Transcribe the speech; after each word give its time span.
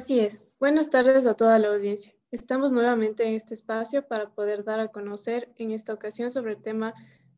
Así 0.00 0.18
es. 0.18 0.48
Buenas 0.58 0.88
tardes 0.88 1.26
a 1.26 1.34
toda 1.34 1.58
la 1.58 1.68
audiencia. 1.68 2.14
Estamos 2.30 2.72
nuevamente 2.72 3.24
en 3.24 3.34
este 3.34 3.52
espacio 3.52 4.08
para 4.08 4.30
poder 4.30 4.64
dar 4.64 4.80
a 4.80 4.88
conocer 4.88 5.52
en 5.58 5.72
esta 5.72 5.92
ocasión 5.92 6.30
sobre 6.30 6.52
el 6.52 6.62
tema 6.62 6.94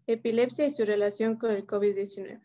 epilepsia 0.06 0.66
y 0.66 0.70
su 0.70 0.84
relación 0.84 1.34
con 1.34 1.50
el 1.50 1.66
COVID-19. 1.66 2.40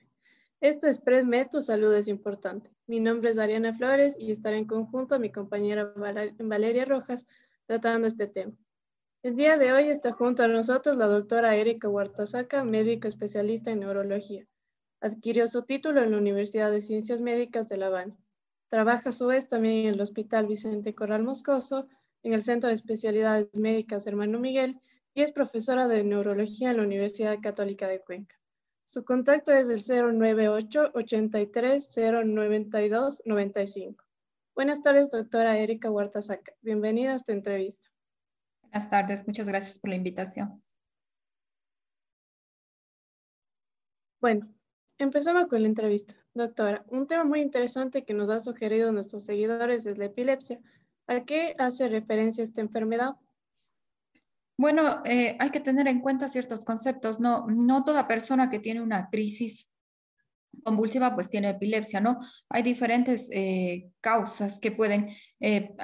Esto 0.59 0.87
es 0.87 0.97
PredMed, 0.97 1.49
tu 1.51 1.61
salud 1.61 1.93
es 1.93 2.07
importante. 2.07 2.71
Mi 2.87 2.99
nombre 2.99 3.29
es 3.29 3.37
Ariana 3.37 3.75
Flores 3.75 4.17
y 4.19 4.31
estaré 4.31 4.57
en 4.57 4.65
conjunto 4.65 5.13
a 5.13 5.19
mi 5.19 5.31
compañera 5.31 5.93
Valeria 6.39 6.85
Rojas 6.85 7.27
tratando 7.67 8.07
este 8.07 8.25
tema. 8.25 8.53
El 9.21 9.35
día 9.35 9.59
de 9.59 9.71
hoy 9.71 9.83
está 9.89 10.13
junto 10.13 10.41
a 10.41 10.47
nosotros 10.47 10.97
la 10.97 11.05
doctora 11.05 11.55
Erika 11.55 11.89
Huartasaca, 11.89 12.63
médico 12.63 13.07
especialista 13.07 13.69
en 13.69 13.81
neurología. 13.81 14.45
Adquirió 14.99 15.47
su 15.47 15.61
título 15.61 16.01
en 16.01 16.09
la 16.09 16.17
Universidad 16.17 16.71
de 16.71 16.81
Ciencias 16.81 17.21
Médicas 17.21 17.69
de 17.69 17.77
La 17.77 17.85
Habana. 17.85 18.17
Trabaja 18.69 19.09
a 19.09 19.13
su 19.13 19.27
vez 19.27 19.47
también 19.47 19.85
en 19.87 19.93
el 19.93 20.01
Hospital 20.01 20.47
Vicente 20.47 20.93
Corral 20.93 21.23
Moscoso, 21.23 21.85
en 22.23 22.33
el 22.33 22.43
Centro 22.43 22.67
de 22.67 22.73
Especialidades 22.73 23.49
Médicas 23.57 24.07
Hermano 24.07 24.39
Miguel 24.39 24.81
y 25.13 25.21
es 25.21 25.31
profesora 25.31 25.87
de 25.87 26.03
neurología 26.03 26.71
en 26.71 26.77
la 26.77 26.83
Universidad 26.83 27.39
Católica 27.41 27.87
de 27.87 28.01
Cuenca. 28.01 28.35
Su 28.85 29.05
contacto 29.05 29.51
es 29.53 29.69
el 29.69 29.81
098 29.81 30.91
83 30.93 31.97
092 32.25 33.21
95. 33.25 34.05
Buenas 34.53 34.81
tardes, 34.81 35.11
doctora 35.11 35.57
Erika 35.57 35.89
Huartasaca. 35.89 36.53
Bienvenida 36.61 37.13
a 37.13 37.15
esta 37.15 37.31
entrevista. 37.31 37.89
Buenas 38.61 38.89
tardes, 38.89 39.25
muchas 39.25 39.47
gracias 39.47 39.79
por 39.79 39.89
la 39.91 39.95
invitación. 39.95 40.61
Bueno, 44.19 44.56
empezamos 44.97 45.47
con 45.47 45.61
la 45.61 45.67
entrevista. 45.67 46.15
Doctora, 46.33 46.85
un 46.89 47.07
tema 47.07 47.23
muy 47.23 47.41
interesante 47.41 48.03
que 48.03 48.13
nos 48.13 48.29
ha 48.29 48.39
sugerido 48.39 48.91
nuestros 48.91 49.25
seguidores 49.25 49.85
es 49.85 49.97
la 49.97 50.05
epilepsia. 50.05 50.59
¿A 51.07 51.23
qué 51.23 51.55
hace 51.57 51.87
referencia 51.87 52.43
esta 52.43 52.61
enfermedad? 52.61 53.15
Bueno, 54.57 55.03
eh, 55.05 55.37
hay 55.39 55.51
que 55.51 55.59
tener 55.59 55.87
en 55.87 56.01
cuenta 56.01 56.27
ciertos 56.27 56.65
conceptos. 56.65 57.19
No, 57.19 57.45
no 57.47 57.83
toda 57.83 58.07
persona 58.07 58.49
que 58.49 58.59
tiene 58.59 58.81
una 58.81 59.09
crisis 59.09 59.71
convulsiva 60.63 61.13
pues 61.13 61.29
tiene 61.29 61.49
epilepsia, 61.49 62.01
¿no? 62.01 62.19
Hay 62.49 62.63
diferentes 62.63 63.29
eh, 63.31 63.91
causas 64.01 64.59
que 64.59 64.71
pueden 64.71 65.09
eh, 65.39 65.75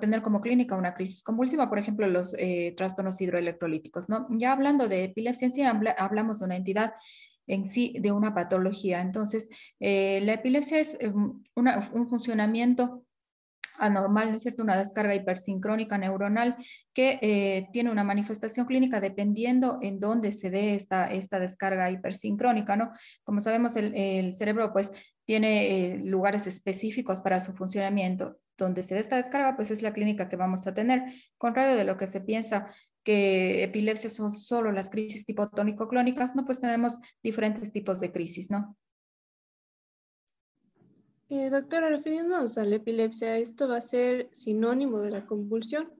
tener 0.00 0.20
como 0.20 0.42
clínica 0.42 0.76
una 0.76 0.92
crisis 0.92 1.22
convulsiva, 1.22 1.70
por 1.70 1.78
ejemplo, 1.78 2.06
los 2.06 2.36
trastornos 2.76 3.20
hidroelectrolíticos, 3.22 4.10
¿no? 4.10 4.26
Ya 4.30 4.52
hablando 4.52 4.86
de 4.86 5.04
epilepsia 5.04 5.46
en 5.46 5.52
sí, 5.52 5.62
hablamos 5.62 6.40
de 6.40 6.44
una 6.44 6.56
entidad 6.56 6.92
en 7.46 7.64
sí 7.64 7.94
de 8.00 8.12
una 8.12 8.34
patología. 8.34 9.00
Entonces, 9.00 9.48
eh, 9.80 10.20
la 10.22 10.34
epilepsia 10.34 10.78
es 10.78 10.96
em, 11.00 11.42
un 11.54 12.08
funcionamiento 12.08 13.04
anormal, 13.78 14.30
¿no 14.30 14.36
es 14.36 14.42
cierto? 14.42 14.62
Una 14.62 14.78
descarga 14.78 15.14
hipersincrónica 15.14 15.98
neuronal 15.98 16.56
que 16.94 17.18
eh, 17.22 17.68
tiene 17.72 17.90
una 17.90 18.04
manifestación 18.04 18.66
clínica 18.66 19.00
dependiendo 19.00 19.78
en 19.82 20.00
dónde 20.00 20.32
se 20.32 20.50
dé 20.50 20.74
esta, 20.74 21.10
esta 21.10 21.38
descarga 21.38 21.90
hipersincrónica, 21.90 22.76
¿no? 22.76 22.92
Como 23.24 23.40
sabemos, 23.40 23.76
el, 23.76 24.34
cerebro 24.34 24.72
pues 24.72 24.92
tiene 25.24 25.94
eh, 25.94 25.98
lugares 25.98 26.46
específicos 26.46 27.20
para 27.20 27.40
su 27.40 27.52
funcionamiento. 27.54 28.38
Donde 28.58 28.82
se 28.82 28.94
dé 28.94 29.00
esta 29.00 29.16
descarga, 29.16 29.56
pues 29.56 29.70
es 29.70 29.82
la 29.82 29.92
clínica 29.92 30.28
que 30.28 30.36
vamos 30.36 30.66
a 30.66 30.74
tener, 30.74 31.02
contrario 31.38 31.74
de 31.74 31.84
lo 31.84 31.96
que 31.96 32.06
se 32.06 32.20
piensa 32.20 32.66
que 33.02 33.64
epilepsia 33.64 34.10
son 34.10 34.30
solo 34.30 34.72
las 34.72 34.88
crisis 34.88 35.26
tipo 35.26 35.48
tónico-clónicas, 35.48 36.36
no, 36.36 36.44
pues 36.44 36.60
tenemos 36.60 36.98
diferentes 37.22 37.72
tipos 37.72 38.00
de 38.00 38.12
crisis, 38.12 38.50
¿no? 38.50 38.76
Eh, 41.28 41.48
doctora, 41.50 41.88
refiriéndonos 41.88 42.58
a 42.58 42.64
la 42.64 42.76
epilepsia, 42.76 43.38
¿esto 43.38 43.66
va 43.66 43.78
a 43.78 43.80
ser 43.80 44.28
sinónimo 44.32 45.00
de 45.00 45.10
la 45.10 45.26
convulsión? 45.26 45.90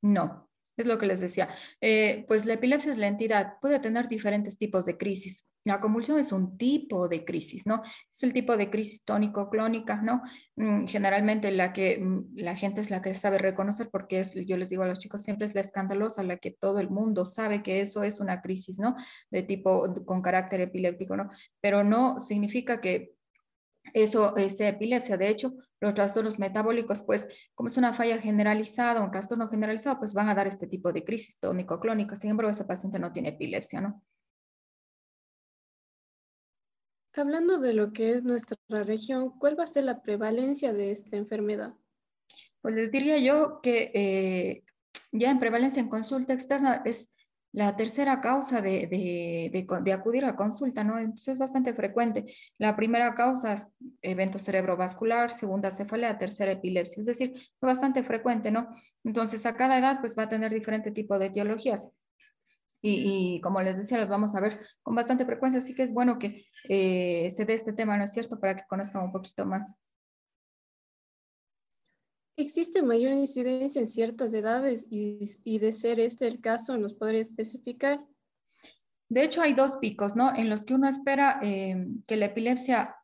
No, 0.00 0.47
es 0.82 0.88
lo 0.88 0.98
que 0.98 1.06
les 1.06 1.20
decía. 1.20 1.48
Eh, 1.80 2.24
pues 2.28 2.46
la 2.46 2.54
epilepsia 2.54 2.92
es 2.92 2.98
la 2.98 3.06
entidad, 3.06 3.54
puede 3.60 3.78
tener 3.80 4.08
diferentes 4.08 4.58
tipos 4.58 4.86
de 4.86 4.96
crisis. 4.96 5.46
La 5.64 5.80
convulsión 5.80 6.18
es 6.18 6.32
un 6.32 6.56
tipo 6.56 7.08
de 7.08 7.24
crisis, 7.24 7.66
¿no? 7.66 7.82
Es 8.10 8.22
el 8.22 8.32
tipo 8.32 8.56
de 8.56 8.70
crisis 8.70 9.04
tónico-clónica, 9.04 10.00
¿no? 10.00 10.22
Mm, 10.56 10.86
generalmente 10.86 11.50
la 11.52 11.72
que 11.72 11.98
mm, 11.98 12.36
la 12.36 12.56
gente 12.56 12.80
es 12.80 12.90
la 12.90 13.02
que 13.02 13.12
sabe 13.12 13.38
reconocer 13.38 13.88
porque 13.92 14.20
es, 14.20 14.34
yo 14.46 14.56
les 14.56 14.70
digo 14.70 14.82
a 14.84 14.86
los 14.86 14.98
chicos, 14.98 15.22
siempre 15.22 15.46
es 15.46 15.54
la 15.54 15.60
escandalosa, 15.60 16.22
la 16.22 16.38
que 16.38 16.52
todo 16.52 16.80
el 16.80 16.88
mundo 16.88 17.26
sabe 17.26 17.62
que 17.62 17.80
eso 17.80 18.02
es 18.02 18.20
una 18.20 18.40
crisis, 18.40 18.78
¿no? 18.78 18.96
De 19.30 19.42
tipo 19.42 19.94
con 20.04 20.22
carácter 20.22 20.62
epiléptico, 20.62 21.16
¿no? 21.16 21.30
Pero 21.60 21.84
no 21.84 22.18
significa 22.20 22.80
que 22.80 23.17
eso 23.94 24.34
sea 24.50 24.68
epilepsia. 24.68 25.16
De 25.16 25.28
hecho, 25.28 25.54
los 25.80 25.94
trastornos 25.94 26.38
metabólicos, 26.38 27.02
pues 27.02 27.28
como 27.54 27.68
es 27.68 27.76
una 27.76 27.94
falla 27.94 28.18
generalizada, 28.18 29.02
un 29.02 29.10
trastorno 29.10 29.48
generalizado, 29.48 29.98
pues 29.98 30.14
van 30.14 30.28
a 30.28 30.34
dar 30.34 30.46
este 30.46 30.66
tipo 30.66 30.92
de 30.92 31.04
crisis 31.04 31.38
tónico-clónica. 31.40 32.16
Sin 32.16 32.30
embargo, 32.30 32.50
ese 32.50 32.64
paciente 32.64 32.98
no 32.98 33.12
tiene 33.12 33.30
epilepsia, 33.30 33.80
¿no? 33.80 34.02
Hablando 37.14 37.58
de 37.58 37.74
lo 37.74 37.92
que 37.92 38.12
es 38.12 38.22
nuestra 38.22 38.56
región, 38.68 39.36
¿cuál 39.38 39.58
va 39.58 39.64
a 39.64 39.68
ser 39.68 39.84
la 39.84 40.02
prevalencia 40.02 40.72
de 40.72 40.92
esta 40.92 41.16
enfermedad? 41.16 41.74
Pues 42.60 42.74
les 42.74 42.92
diría 42.92 43.18
yo 43.18 43.60
que 43.60 43.90
eh, 43.94 44.64
ya 45.12 45.30
en 45.30 45.40
prevalencia 45.40 45.80
en 45.80 45.88
consulta 45.88 46.32
externa 46.32 46.82
es 46.84 47.12
la 47.52 47.76
tercera 47.76 48.20
causa 48.20 48.60
de, 48.60 49.92
acudir 49.92 50.24
a 50.24 50.36
consulta, 50.36 50.84
¿no? 50.84 50.98
Entonces 50.98 51.28
es 51.28 51.38
bastante 51.38 51.72
frecuente. 51.74 52.26
La 52.58 52.76
primera 52.76 53.14
causa 53.14 53.54
es 53.54 53.74
evento 54.02 54.38
cerebrovascular, 54.38 55.30
segunda 55.30 55.70
cefalea, 55.70 56.18
tercera 56.18 56.52
epilepsia, 56.52 57.00
es 57.00 57.06
decir, 57.06 57.32
es 57.34 57.60
bastante 57.60 58.02
frecuente, 58.02 58.50
¿no? 58.50 58.68
Entonces 59.04 59.44
a 59.46 59.56
cada 59.56 59.78
edad 59.78 60.00
pues 60.00 60.16
va 60.18 60.24
a 60.24 60.28
tener 60.28 60.52
diferente 60.52 60.90
tipo 60.90 61.18
de 61.18 61.26
etiologías. 61.26 61.90
Y, 62.80 63.40
como 63.40 63.60
les 63.60 63.76
decía, 63.76 63.98
los 63.98 64.08
vamos 64.08 64.36
a 64.36 64.40
ver 64.40 64.56
con 64.84 64.94
bastante 64.94 65.26
frecuencia, 65.26 65.58
así 65.58 65.74
que 65.74 65.82
es 65.82 65.92
bueno 65.92 66.16
que 66.16 66.46
eh, 66.68 67.28
se 67.30 67.44
dé 67.44 67.54
este 67.54 67.72
tema, 67.72 67.96
¿no 67.96 68.04
es 68.04 68.12
cierto?, 68.12 68.38
para 68.38 68.54
que 68.54 68.62
conozcan 68.68 69.02
un 69.02 69.10
poquito 69.10 69.44
más. 69.44 69.74
¿Existe 72.38 72.82
mayor 72.82 73.14
incidencia 73.14 73.80
en 73.80 73.88
ciertas 73.88 74.32
edades 74.32 74.86
y, 74.88 75.58
de 75.58 75.72
ser 75.72 75.98
este 75.98 76.28
el 76.28 76.40
caso, 76.40 76.78
nos 76.78 76.94
podría 76.94 77.20
especificar? 77.20 78.06
De 79.08 79.24
hecho, 79.24 79.42
hay 79.42 79.54
dos 79.54 79.74
picos, 79.76 80.14
¿no? 80.14 80.32
En 80.32 80.48
los 80.48 80.64
que 80.64 80.74
uno 80.74 80.88
espera 80.88 81.40
eh, 81.42 81.88
que 82.06 82.16
la 82.16 82.26
epilepsia 82.26 82.94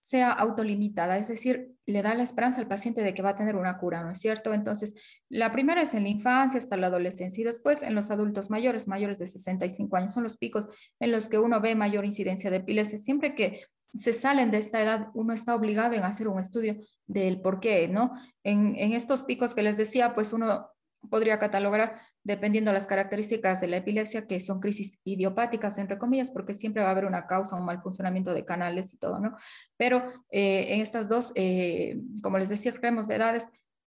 sea 0.00 0.32
autolimitada, 0.32 1.18
es 1.18 1.28
decir, 1.28 1.74
le 1.84 2.00
da 2.00 2.14
la 2.14 2.22
esperanza 2.22 2.62
al 2.62 2.68
paciente 2.68 3.02
de 3.02 3.12
que 3.12 3.20
va 3.20 3.30
a 3.30 3.36
tener 3.36 3.54
una 3.54 3.76
cura, 3.76 4.02
¿no 4.02 4.12
es 4.12 4.18
cierto? 4.18 4.54
Entonces, 4.54 4.94
la 5.28 5.52
primera 5.52 5.82
es 5.82 5.92
en 5.92 6.04
la 6.04 6.08
infancia 6.08 6.56
hasta 6.56 6.78
la 6.78 6.86
adolescencia 6.86 7.42
y 7.42 7.44
después 7.44 7.82
en 7.82 7.94
los 7.94 8.10
adultos 8.10 8.48
mayores, 8.48 8.88
mayores 8.88 9.18
de 9.18 9.26
65 9.26 9.94
años, 9.94 10.14
son 10.14 10.22
los 10.22 10.38
picos 10.38 10.70
en 11.00 11.12
los 11.12 11.28
que 11.28 11.38
uno 11.38 11.60
ve 11.60 11.74
mayor 11.74 12.06
incidencia 12.06 12.50
de 12.50 12.56
epilepsia. 12.56 12.96
Siempre 12.96 13.34
que 13.34 13.60
se 13.94 14.12
salen 14.12 14.50
de 14.50 14.58
esta 14.58 14.82
edad, 14.82 15.08
uno 15.14 15.32
está 15.32 15.54
obligado 15.54 15.94
en 15.94 16.04
hacer 16.04 16.28
un 16.28 16.38
estudio 16.38 16.76
del 17.06 17.40
por 17.40 17.60
qué, 17.60 17.88
¿no? 17.88 18.12
En, 18.44 18.76
estos 18.92 19.22
picos 19.22 19.54
que 19.54 19.62
les 19.62 19.76
decía, 19.76 20.14
pues 20.14 20.32
uno 20.32 20.68
podría 21.10 21.38
catalogar, 21.38 22.00
dependiendo 22.22 22.70
de 22.70 22.74
las 22.74 22.86
características 22.86 23.60
de 23.60 23.68
la 23.68 23.78
epilepsia, 23.78 24.26
que 24.26 24.40
son 24.40 24.60
crisis 24.60 25.00
idiopáticas, 25.04 25.78
entre 25.78 25.96
comillas, 25.96 26.30
porque 26.30 26.54
siempre 26.54 26.82
va 26.82 26.88
a 26.88 26.92
haber 26.92 27.06
una 27.06 27.26
causa, 27.26 27.56
un 27.56 27.64
mal 27.64 27.80
funcionamiento 27.80 28.34
de 28.34 28.44
canales 28.44 28.92
y 28.92 28.98
todo, 28.98 29.20
¿no? 29.20 29.36
Pero 29.76 30.04
eh, 30.30 30.74
en 30.74 30.80
estas 30.80 31.08
dos, 31.08 31.32
eh, 31.34 32.00
como 32.22 32.38
les 32.38 32.48
decía, 32.48 32.74
creemos 32.74 33.08
de 33.08 33.16
edades, 33.16 33.48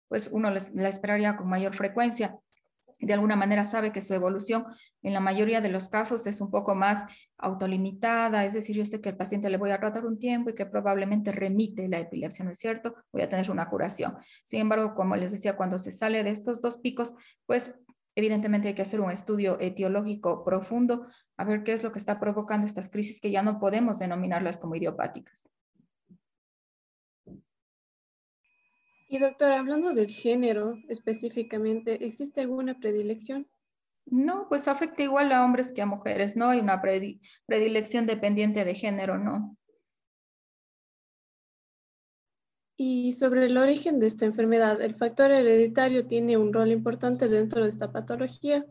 pues 0.07 0.29
uno 0.31 0.49
la 0.51 0.89
esperaría 0.89 1.35
con 1.35 1.49
mayor 1.49 1.75
frecuencia 1.75 2.39
de 3.05 3.13
alguna 3.13 3.35
manera 3.35 3.63
sabe 3.63 3.91
que 3.91 4.01
su 4.01 4.13
evolución 4.13 4.65
en 5.01 5.13
la 5.13 5.19
mayoría 5.19 5.61
de 5.61 5.69
los 5.69 5.89
casos 5.89 6.25
es 6.27 6.41
un 6.41 6.49
poco 6.49 6.75
más 6.75 7.05
autolimitada, 7.37 8.45
es 8.45 8.53
decir, 8.53 8.75
yo 8.75 8.85
sé 8.85 9.01
que 9.01 9.09
el 9.09 9.17
paciente 9.17 9.49
le 9.49 9.57
voy 9.57 9.71
a 9.71 9.79
tratar 9.79 10.05
un 10.05 10.19
tiempo 10.19 10.49
y 10.49 10.55
que 10.55 10.65
probablemente 10.65 11.31
remite 11.31 11.87
la 11.87 11.99
epilepsia, 11.99 12.45
¿no 12.45 12.51
es 12.51 12.59
cierto? 12.59 12.95
Voy 13.11 13.21
a 13.21 13.29
tener 13.29 13.49
una 13.51 13.69
curación. 13.69 14.15
Sin 14.43 14.61
embargo, 14.61 14.95
como 14.95 15.15
les 15.15 15.31
decía, 15.31 15.55
cuando 15.55 15.77
se 15.77 15.91
sale 15.91 16.23
de 16.23 16.29
estos 16.29 16.61
dos 16.61 16.77
picos, 16.77 17.13
pues 17.45 17.79
evidentemente 18.15 18.67
hay 18.67 18.75
que 18.75 18.81
hacer 18.81 19.01
un 19.01 19.11
estudio 19.11 19.59
etiológico 19.59 20.43
profundo 20.43 21.05
a 21.37 21.45
ver 21.45 21.63
qué 21.63 21.73
es 21.73 21.83
lo 21.83 21.91
que 21.91 21.99
está 21.99 22.19
provocando 22.19 22.65
estas 22.65 22.89
crisis 22.89 23.19
que 23.19 23.31
ya 23.31 23.41
no 23.41 23.59
podemos 23.59 23.99
denominarlas 23.99 24.57
como 24.57 24.75
idiopáticas. 24.75 25.49
Y 29.13 29.19
doctora, 29.19 29.59
hablando 29.59 29.93
del 29.93 30.07
género 30.07 30.79
específicamente, 30.89 32.03
¿existe 32.03 32.41
alguna 32.41 32.79
predilección? 32.79 33.47
No, 34.07 34.47
pues 34.49 34.67
afecta 34.67 35.03
igual 35.03 35.31
a 35.31 35.45
hombres 35.45 35.71
que 35.71 35.83
a 35.83 35.85
mujeres, 35.85 36.35
no 36.35 36.49
hay 36.49 36.59
una 36.59 36.81
predilección 36.81 38.07
dependiente 38.07 38.65
de 38.65 38.73
género, 38.73 39.19
no. 39.19 39.55
Y 42.75 43.11
sobre 43.11 43.45
el 43.45 43.55
origen 43.59 43.99
de 43.99 44.07
esta 44.07 44.25
enfermedad, 44.25 44.81
¿el 44.81 44.95
factor 44.95 45.29
hereditario 45.29 46.07
tiene 46.07 46.35
un 46.37 46.51
rol 46.51 46.71
importante 46.71 47.29
dentro 47.29 47.61
de 47.61 47.69
esta 47.69 47.91
patología? 47.91 48.65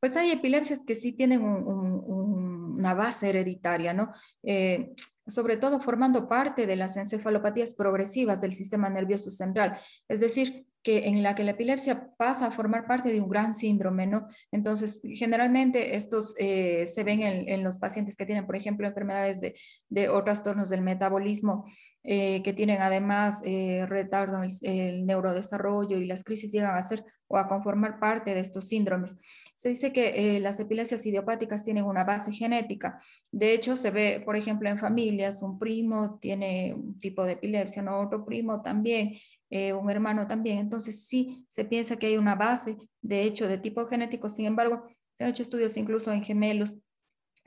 Pues 0.00 0.16
hay 0.16 0.32
epilepsias 0.32 0.82
que 0.82 0.96
sí 0.96 1.12
tienen 1.12 1.42
una 1.44 2.92
base 2.94 3.28
hereditaria, 3.28 3.92
¿no? 3.94 4.10
Eh, 4.42 4.94
sobre 5.26 5.56
todo 5.56 5.80
formando 5.80 6.28
parte 6.28 6.66
de 6.66 6.76
las 6.76 6.96
encefalopatías 6.96 7.74
progresivas 7.74 8.40
del 8.40 8.52
sistema 8.52 8.88
nervioso 8.88 9.30
central, 9.30 9.78
es 10.08 10.20
decir, 10.20 10.66
que 10.84 11.08
en 11.08 11.22
la 11.22 11.34
que 11.34 11.44
la 11.44 11.52
epilepsia 11.52 12.10
pasa 12.18 12.46
a 12.46 12.50
formar 12.52 12.86
parte 12.86 13.10
de 13.10 13.20
un 13.20 13.30
gran 13.30 13.54
síndrome, 13.54 14.06
¿no? 14.06 14.28
Entonces, 14.52 15.00
generalmente 15.14 15.96
estos 15.96 16.34
eh, 16.38 16.86
se 16.86 17.04
ven 17.04 17.22
en, 17.22 17.64
los 17.64 17.78
pacientes 17.78 18.16
que 18.16 18.26
tienen, 18.26 18.44
por 18.44 18.54
ejemplo, 18.54 18.86
enfermedades 18.86 19.40
de, 19.88 20.08
o 20.10 20.22
trastornos 20.22 20.68
del 20.68 20.82
metabolismo, 20.82 21.64
eh, 22.02 22.42
que 22.42 22.52
tienen 22.52 22.82
además 22.82 23.40
eh, 23.46 23.86
retardo 23.88 24.42
en 24.42 24.50
el, 24.62 25.06
neurodesarrollo 25.06 25.96
y 25.96 26.04
las 26.04 26.22
crisis 26.22 26.52
llegan 26.52 26.76
a 26.76 26.82
ser 26.82 27.02
o 27.28 27.38
a 27.38 27.48
conformar 27.48 27.98
parte 27.98 28.34
de 28.34 28.40
estos 28.40 28.68
síndromes. 28.68 29.16
Se 29.54 29.70
dice 29.70 29.90
que 29.90 30.38
las 30.40 30.60
epilepsias 30.60 31.06
idiopáticas 31.06 31.64
tienen 31.64 31.84
una 31.84 32.04
base 32.04 32.30
genética. 32.30 32.98
De 33.32 33.54
hecho, 33.54 33.74
se 33.74 33.90
ve, 33.90 34.22
por 34.22 34.36
ejemplo, 34.36 34.68
en 34.68 34.78
familias, 34.78 35.42
un 35.42 35.58
primo 35.58 36.18
tiene 36.20 36.74
un 36.74 36.98
tipo 36.98 37.24
de 37.24 37.32
epilepsia, 37.32 37.80
¿no? 37.80 37.98
otro 37.98 38.26
primo 38.26 38.60
también, 38.60 39.14
eh, 39.54 39.72
un 39.72 39.88
hermano 39.88 40.26
también. 40.26 40.58
Entonces 40.58 41.06
sí 41.06 41.46
se 41.48 41.64
piensa 41.64 41.96
que 41.96 42.06
hay 42.08 42.16
una 42.16 42.34
base, 42.34 42.76
de 43.00 43.22
hecho, 43.22 43.46
de 43.46 43.56
tipo 43.56 43.86
genético. 43.86 44.28
Sin 44.28 44.46
embargo, 44.46 44.84
se 45.12 45.22
han 45.22 45.30
hecho 45.30 45.44
estudios 45.44 45.76
incluso 45.76 46.10
en 46.10 46.24
gemelos, 46.24 46.76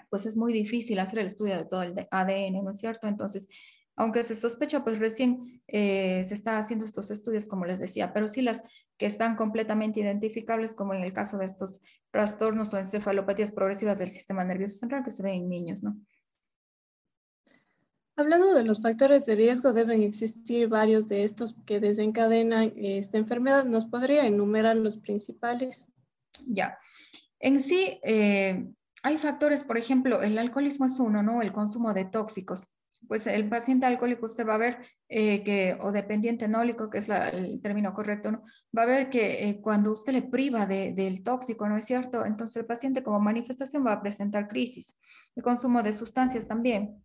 pues 0.09 0.25
es 0.25 0.37
muy 0.37 0.53
difícil 0.53 0.99
hacer 0.99 1.19
el 1.19 1.27
estudio 1.27 1.57
de 1.57 1.65
todo 1.65 1.83
el 1.83 2.07
ADN, 2.09 2.63
¿no 2.63 2.71
es 2.71 2.77
cierto? 2.77 3.07
Entonces, 3.07 3.49
aunque 3.97 4.23
se 4.23 4.37
sospecha, 4.37 4.85
pues 4.85 4.99
recién 4.99 5.61
eh, 5.67 6.23
se 6.23 6.33
está 6.33 6.57
haciendo 6.57 6.85
estos 6.85 7.11
estudios, 7.11 7.49
como 7.49 7.65
les 7.65 7.79
decía, 7.79 8.13
pero 8.13 8.29
sí 8.29 8.41
las 8.41 8.63
que 8.97 9.05
están 9.05 9.35
completamente 9.35 9.99
identificables, 9.99 10.75
como 10.75 10.93
en 10.93 11.03
el 11.03 11.11
caso 11.11 11.37
de 11.37 11.43
estos 11.43 11.81
trastornos 12.11 12.73
o 12.73 12.77
encefalopatías 12.77 13.51
progresivas 13.51 13.99
del 13.99 14.07
sistema 14.07 14.45
nervioso 14.45 14.77
central 14.77 15.03
que 15.03 15.11
se 15.11 15.23
ven 15.23 15.33
en 15.33 15.49
niños, 15.49 15.83
¿no? 15.83 15.97
Hablando 18.19 18.55
de 18.55 18.63
los 18.63 18.81
factores 18.81 19.27
de 19.27 19.35
riesgo, 19.35 19.73
deben 19.73 20.01
existir 20.01 20.67
varios 20.67 21.07
de 21.07 21.23
estos 21.23 21.53
que 21.67 21.79
desencadenan 21.79 22.73
esta 22.75 23.19
enfermedad. 23.19 23.63
¿Nos 23.65 23.85
podría 23.85 24.25
enumerar 24.25 24.75
los 24.75 24.97
principales? 24.97 25.85
Ya. 26.47 26.79
En 27.39 27.59
sí, 27.59 27.99
eh, 28.01 28.73
hay 29.03 29.17
factores, 29.19 29.63
por 29.63 29.77
ejemplo, 29.77 30.23
el 30.23 30.39
alcoholismo 30.39 30.87
es 30.87 30.99
uno, 30.99 31.21
¿no? 31.21 31.43
El 31.43 31.51
consumo 31.51 31.93
de 31.93 32.05
tóxicos. 32.05 32.73
Pues 33.07 33.27
el 33.27 33.47
paciente 33.47 33.85
alcohólico 33.85 34.25
usted 34.25 34.47
va 34.47 34.55
a 34.55 34.57
ver 34.57 34.79
eh, 35.09 35.43
que, 35.43 35.77
o 35.79 35.91
dependiente 35.91 36.45
anólico, 36.45 36.89
que 36.89 36.97
es 36.97 37.09
el 37.09 37.61
término 37.61 37.93
correcto, 37.93 38.31
¿no? 38.31 38.43
Va 38.75 38.81
a 38.81 38.87
ver 38.87 39.11
que 39.11 39.47
eh, 39.47 39.61
cuando 39.61 39.91
usted 39.91 40.13
le 40.13 40.23
priva 40.23 40.65
del 40.65 41.21
tóxico, 41.21 41.69
¿no 41.69 41.77
es 41.77 41.85
cierto? 41.85 42.25
Entonces 42.25 42.55
el 42.57 42.65
paciente 42.65 43.03
como 43.03 43.19
manifestación 43.19 43.85
va 43.85 43.93
a 43.93 44.01
presentar 44.01 44.47
crisis. 44.47 44.97
El 45.35 45.43
consumo 45.43 45.83
de 45.83 45.93
sustancias 45.93 46.47
también 46.47 47.03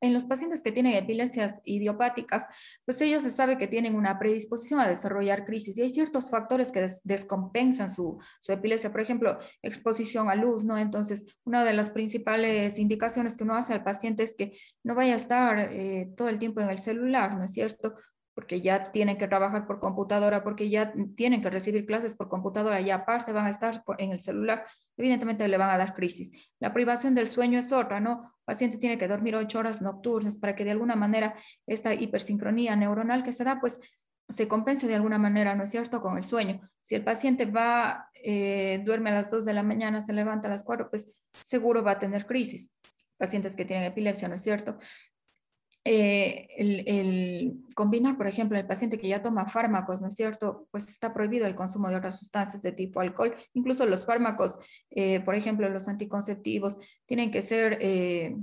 en 0.00 0.14
los 0.14 0.26
pacientes 0.26 0.62
que 0.62 0.72
tienen 0.72 0.94
epilepsias 0.94 1.60
idiopáticas, 1.64 2.46
pues 2.84 3.00
ellos 3.00 3.22
se 3.22 3.30
sabe 3.30 3.58
que 3.58 3.68
tienen 3.68 3.94
una 3.94 4.18
predisposición 4.18 4.80
a 4.80 4.88
desarrollar 4.88 5.44
crisis 5.44 5.76
y 5.76 5.82
hay 5.82 5.90
ciertos 5.90 6.30
factores 6.30 6.72
que 6.72 6.86
descompensan 7.04 7.90
su, 7.90 8.18
epilepsia, 8.48 8.90
por 8.90 9.00
ejemplo, 9.00 9.38
exposición 9.62 10.28
a 10.30 10.34
luz, 10.34 10.64
¿no? 10.64 10.78
Entonces, 10.78 11.38
una 11.44 11.64
de 11.64 11.74
las 11.74 11.90
principales 11.90 12.78
indicaciones 12.78 13.36
que 13.36 13.44
uno 13.44 13.56
hace 13.56 13.74
al 13.74 13.84
paciente 13.84 14.22
es 14.22 14.34
que 14.34 14.52
no 14.82 14.94
vaya 14.94 15.12
a 15.12 15.16
estar 15.16 15.58
eh, 15.58 16.10
todo 16.16 16.28
el 16.28 16.38
tiempo 16.38 16.60
en 16.60 16.70
el 16.70 16.78
celular, 16.78 17.36
¿no 17.36 17.44
es 17.44 17.52
cierto? 17.52 17.94
Porque 18.40 18.62
ya 18.62 18.90
tienen 18.90 19.18
que 19.18 19.28
trabajar 19.28 19.66
por 19.66 19.80
computadora, 19.80 20.42
porque 20.42 20.70
ya 20.70 20.94
tienen 21.14 21.42
que 21.42 21.50
recibir 21.50 21.84
clases 21.84 22.14
por 22.14 22.30
computadora 22.30 22.80
y 22.80 22.90
aparte 22.90 23.32
van 23.32 23.44
a 23.44 23.50
estar 23.50 23.84
en 23.98 24.12
el 24.12 24.18
celular, 24.18 24.64
evidentemente 24.96 25.46
le 25.46 25.58
van 25.58 25.68
a 25.68 25.76
dar 25.76 25.92
crisis. 25.92 26.32
La 26.58 26.72
privación 26.72 27.14
del 27.14 27.28
sueño 27.28 27.58
es 27.58 27.70
otra, 27.70 28.00
¿no? 28.00 28.32
El 28.38 28.44
paciente 28.46 28.78
tiene 28.78 28.96
que 28.96 29.08
dormir 29.08 29.36
ocho 29.36 29.58
horas 29.58 29.82
nocturnas 29.82 30.38
para 30.38 30.56
que 30.56 30.64
de 30.64 30.70
alguna 30.70 30.96
manera 30.96 31.34
esta 31.66 31.92
hipersincronía 31.92 32.74
neuronal 32.76 33.22
que 33.22 33.34
se 33.34 33.44
da, 33.44 33.60
pues 33.60 33.78
se 34.26 34.48
compense 34.48 34.86
de 34.86 34.94
alguna 34.94 35.18
manera, 35.18 35.54
¿no 35.54 35.64
es 35.64 35.70
cierto?, 35.70 36.00
con 36.00 36.16
el 36.16 36.24
sueño. 36.24 36.66
Si 36.80 36.94
el 36.94 37.04
paciente 37.04 37.44
va, 37.44 38.08
eh, 38.24 38.80
duerme 38.86 39.10
a 39.10 39.14
las 39.16 39.30
dos 39.30 39.44
de 39.44 39.52
la 39.52 39.62
mañana, 39.62 40.00
se 40.00 40.14
levanta 40.14 40.48
a 40.48 40.50
las 40.50 40.64
cuatro, 40.64 40.88
pues 40.88 41.20
seguro 41.30 41.84
va 41.84 41.90
a 41.90 41.98
tener 41.98 42.24
crisis. 42.24 42.72
Pacientes 43.18 43.54
que 43.54 43.66
tienen 43.66 43.84
epilepsia, 43.84 44.28
¿no 44.28 44.36
es 44.36 44.42
cierto? 44.42 44.78
Eh, 45.84 46.46
el, 46.58 47.64
combinar, 47.74 48.16
por 48.18 48.26
ejemplo, 48.26 48.58
el 48.58 48.66
paciente 48.66 48.98
que 48.98 49.08
ya 49.08 49.22
toma 49.22 49.46
fármacos, 49.46 50.02
¿no 50.02 50.08
es 50.08 50.14
cierto? 50.14 50.66
Pues 50.70 50.88
está 50.88 51.14
prohibido 51.14 51.46
el 51.46 51.54
consumo 51.54 51.88
de 51.88 51.96
otras 51.96 52.18
sustancias 52.18 52.62
de 52.62 52.72
tipo 52.72 53.00
alcohol. 53.00 53.34
Incluso 53.54 53.86
los 53.86 54.04
fármacos, 54.04 54.58
eh, 54.90 55.20
por 55.20 55.34
ejemplo, 55.34 55.68
los 55.70 55.88
anticonceptivos, 55.88 56.76
tienen 57.06 57.30
que 57.30 57.40
ser 57.42 57.78
eh, 57.80 58.36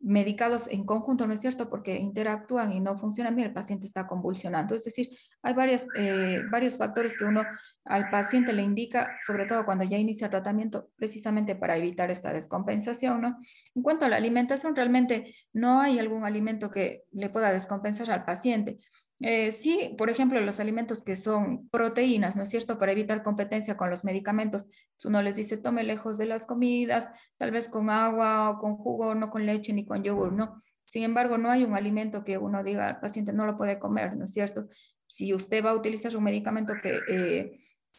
medicados 0.00 0.68
en 0.68 0.84
conjunto, 0.84 1.26
¿no 1.26 1.32
es 1.32 1.40
cierto? 1.40 1.68
Porque 1.68 1.98
interactúan 1.98 2.72
y 2.72 2.80
no 2.80 2.96
funcionan 2.98 3.34
bien, 3.34 3.48
el 3.48 3.54
paciente 3.54 3.86
está 3.86 4.06
convulsionando. 4.06 4.74
Es 4.74 4.84
decir, 4.84 5.08
hay 5.42 5.54
varias, 5.54 5.86
eh, 5.96 6.42
varios 6.50 6.76
factores 6.76 7.16
que 7.16 7.24
uno 7.24 7.42
al 7.84 8.08
paciente 8.10 8.52
le 8.52 8.62
indica, 8.62 9.16
sobre 9.26 9.46
todo 9.46 9.64
cuando 9.64 9.84
ya 9.84 9.98
inicia 9.98 10.30
tratamiento, 10.30 10.90
precisamente 10.96 11.56
para 11.56 11.76
evitar 11.76 12.10
esta 12.10 12.32
descompensación, 12.32 13.20
¿no? 13.20 13.38
En 13.74 13.82
cuanto 13.82 14.04
a 14.04 14.08
la 14.08 14.16
alimentación, 14.16 14.76
realmente 14.76 15.34
no 15.52 15.80
hay 15.80 15.98
algún 15.98 16.24
alimento 16.24 16.70
que 16.70 17.04
le 17.12 17.30
pueda 17.30 17.52
descompensar 17.52 18.10
al 18.10 18.24
paciente. 18.24 18.78
Eh, 19.20 19.50
sí, 19.50 19.94
por 19.98 20.10
ejemplo, 20.10 20.40
los 20.40 20.60
alimentos 20.60 21.02
que 21.02 21.16
son 21.16 21.68
proteínas, 21.70 22.36
¿no 22.36 22.44
es 22.44 22.50
cierto? 22.50 22.78
Para 22.78 22.92
evitar 22.92 23.22
competencia 23.22 23.76
con 23.76 23.90
los 23.90 24.04
medicamentos. 24.04 24.68
Uno 25.04 25.22
les 25.22 25.36
dice, 25.36 25.56
tome 25.56 25.82
lejos 25.82 26.18
de 26.18 26.26
las 26.26 26.46
comidas, 26.46 27.10
tal 27.36 27.50
vez 27.50 27.68
con 27.68 27.90
agua 27.90 28.50
o 28.50 28.58
con 28.58 28.76
jugo, 28.76 29.14
no 29.14 29.30
con 29.30 29.44
leche 29.44 29.72
ni 29.72 29.84
con 29.84 30.04
yogur, 30.04 30.32
¿no? 30.32 30.60
Sin 30.84 31.02
embargo, 31.02 31.36
no 31.36 31.50
hay 31.50 31.64
un 31.64 31.74
alimento 31.74 32.24
que 32.24 32.38
uno 32.38 32.62
diga 32.62 32.88
al 32.88 33.00
paciente 33.00 33.32
no 33.32 33.44
lo 33.44 33.56
puede 33.56 33.78
comer, 33.78 34.16
¿no 34.16 34.24
es 34.24 34.32
cierto? 34.32 34.68
Si 35.06 35.34
usted 35.34 35.64
va 35.64 35.70
a 35.70 35.76
utilizar 35.76 36.16
un 36.16 36.24
medicamento 36.24 36.74
que 36.80 37.00
eh, 37.10 37.52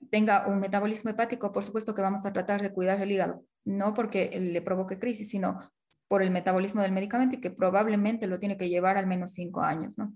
tenga 0.10 0.48
un 0.48 0.60
metabolismo 0.60 1.12
hepático, 1.12 1.52
por 1.52 1.66
supuesto 1.66 1.94
que 1.94 2.02
vamos 2.02 2.26
a 2.26 2.34
tratar 2.34 2.62
de 2.62 2.72
cuidar 2.72 3.02
el 3.02 3.12
hígado, 3.12 3.44
no 3.66 3.94
porque 3.94 4.32
le 4.40 4.62
provoque 4.62 5.00
crisis, 5.00 5.30
sino 5.30 5.60
por 6.08 6.24
el 6.24 6.32
metabolismo 6.32 6.82
del 6.82 6.94
medicamento 6.94 7.36
y 7.36 7.42
que 7.42 7.52
probablemente 7.52 8.26
lo 8.26 8.40
tiene 8.40 8.58
que 8.58 8.70
llevar 8.70 8.98
al 8.98 9.06
menos 9.06 9.34
cinco 9.34 9.62
años, 9.62 9.98
¿no? 9.98 10.14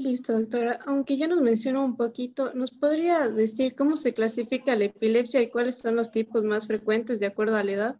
Listo, 0.00 0.32
doctora. 0.32 0.80
Aunque 0.86 1.18
ya 1.18 1.28
nos 1.28 1.42
mencionó 1.42 1.84
un 1.84 1.94
poquito, 1.94 2.54
¿nos 2.54 2.70
podría 2.70 3.28
decir 3.28 3.74
cómo 3.76 3.98
se 3.98 4.14
clasifica 4.14 4.74
la 4.74 4.86
epilepsia 4.86 5.42
y 5.42 5.50
cuáles 5.50 5.76
son 5.76 5.94
los 5.94 6.10
tipos 6.10 6.42
más 6.42 6.66
frecuentes 6.66 7.20
de 7.20 7.26
acuerdo 7.26 7.58
a 7.58 7.62
la 7.62 7.72
edad? 7.72 7.96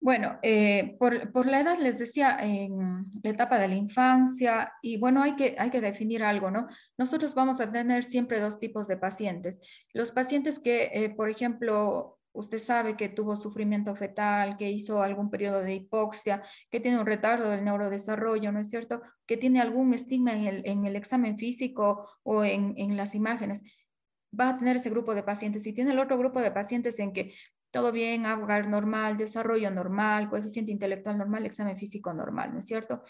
Bueno, 0.00 0.38
eh, 0.40 0.96
por, 0.98 1.46
la 1.46 1.60
edad 1.60 1.78
les 1.78 1.98
decía 1.98 2.38
en 2.40 3.04
la 3.22 3.30
etapa 3.30 3.58
de 3.58 3.68
la 3.68 3.74
infancia 3.74 4.72
y 4.80 4.96
bueno, 4.96 5.22
hay 5.22 5.36
que, 5.36 5.54
hay 5.58 5.68
que 5.68 5.82
definir 5.82 6.22
algo, 6.22 6.50
¿no? 6.50 6.66
Nosotros 6.96 7.34
vamos 7.34 7.60
a 7.60 7.70
tener 7.70 8.02
siempre 8.02 8.40
dos 8.40 8.58
tipos 8.58 8.88
de 8.88 8.96
pacientes. 8.96 9.60
Los 9.92 10.12
pacientes 10.12 10.58
que, 10.58 10.90
eh, 10.94 11.10
por 11.10 11.28
ejemplo, 11.28 12.18
usted 12.34 12.58
sabe 12.58 12.96
que 12.96 13.08
tuvo 13.08 13.36
sufrimiento 13.36 13.94
fetal, 13.94 14.56
que 14.56 14.70
hizo 14.70 15.02
algún 15.02 15.30
periodo 15.30 15.60
de 15.60 15.76
hipoxia, 15.76 16.42
que 16.70 16.80
tiene 16.80 16.98
un 16.98 17.06
retardo 17.06 17.48
del 17.48 17.64
neurodesarrollo, 17.64 18.52
¿no 18.52 18.60
es 18.60 18.68
cierto? 18.68 19.00
Que 19.26 19.36
tiene 19.36 19.60
algún 19.60 19.94
estigma 19.94 20.34
en 20.34 20.84
el, 20.84 20.96
examen 20.96 21.38
físico 21.38 22.08
o 22.22 22.44
en, 22.44 22.96
las 22.96 23.14
imágenes, 23.14 23.62
va 24.38 24.50
a 24.50 24.58
tener 24.58 24.76
ese 24.76 24.90
grupo 24.90 25.14
de 25.14 25.22
pacientes. 25.22 25.66
Y 25.66 25.72
tiene 25.72 25.92
el 25.92 25.98
otro 26.00 26.18
grupo 26.18 26.40
de 26.40 26.50
pacientes 26.50 26.98
en 26.98 27.12
que 27.12 27.32
todo 27.70 27.92
bien, 27.92 28.26
hogar 28.26 28.68
normal, 28.68 29.16
desarrollo 29.16 29.70
normal, 29.70 30.28
coeficiente 30.28 30.72
intelectual 30.72 31.16
normal, 31.16 31.46
examen 31.46 31.76
físico 31.76 32.12
normal, 32.12 32.52
¿no 32.52 32.58
es 32.58 32.66
cierto? 32.66 33.00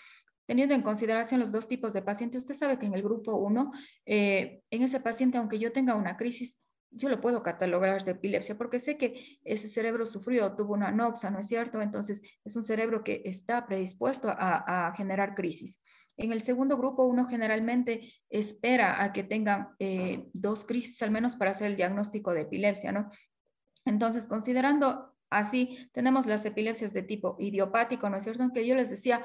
Teniendo 0.47 0.75
en 0.75 0.83
consideración 0.83 1.41
los 1.41 1.53
dos 1.53 1.67
tipos 1.67 1.95
de 1.95 2.03
pacientes, 2.03 2.43
usted 2.43 2.55
sabe 2.55 2.79
que 2.79 2.87
en 2.87 2.95
el 2.95 3.03
grupo 3.03 3.37
1, 3.37 3.73
eh, 4.05 4.63
en 4.71 4.83
ese 4.83 5.01
paciente, 5.01 5.39
aunque 5.39 5.59
yo 5.59 5.73
tenga 5.73 5.95
una 5.95 6.19
crisis, 6.19 6.59
yo 6.97 7.09
lo 7.09 7.21
puedo 7.21 7.43
catalogar 7.43 8.05
de 8.05 8.13
epilepsia 8.13 8.57
porque 8.57 8.79
sé 8.79 8.97
que 8.97 9.39
ese 9.45 9.69
cerebro 9.69 10.07
sufrió, 10.07 10.55
tuvo 10.55 10.75
una 10.75 10.91
noxa, 10.91 11.31
¿no 11.31 11.41
es 11.41 11.49
cierto? 11.49 11.83
Entonces 11.83 12.23
es 12.45 12.57
un 12.57 12.63
cerebro 12.63 13.03
que 13.05 13.23
está 13.25 13.67
predispuesto 13.67 14.29
a, 14.31 14.93
generar 14.97 15.35
crisis. 15.35 15.81
En 16.17 16.33
el 16.33 16.41
segundo 16.43 16.77
grupo 16.77 17.05
uno 17.05 17.27
generalmente 17.27 18.13
espera 18.31 19.03
a 19.03 19.13
que 19.13 19.25
tengan 19.25 19.71
eh, 19.79 20.29
dos 20.33 20.65
crisis 20.65 21.03
al 21.03 21.11
menos 21.11 21.37
para 21.37 21.51
hacer 21.51 21.67
el 21.67 21.77
diagnóstico 21.77 22.33
de 22.33 22.43
epilepsia, 22.43 22.93
¿no? 22.93 23.09
Entonces, 23.85 24.29
considerando 24.29 25.15
así, 25.31 25.91
tenemos 25.93 26.27
las 26.27 26.45
epilepsias 26.45 26.93
de 26.93 27.03
tipo 27.03 27.37
idiopático, 27.39 28.09
¿no 28.09 28.17
es 28.17 28.25
cierto? 28.25 28.43
Aunque 28.43 28.67
yo 28.67 28.75
les 28.75 28.91
decía, 28.91 29.25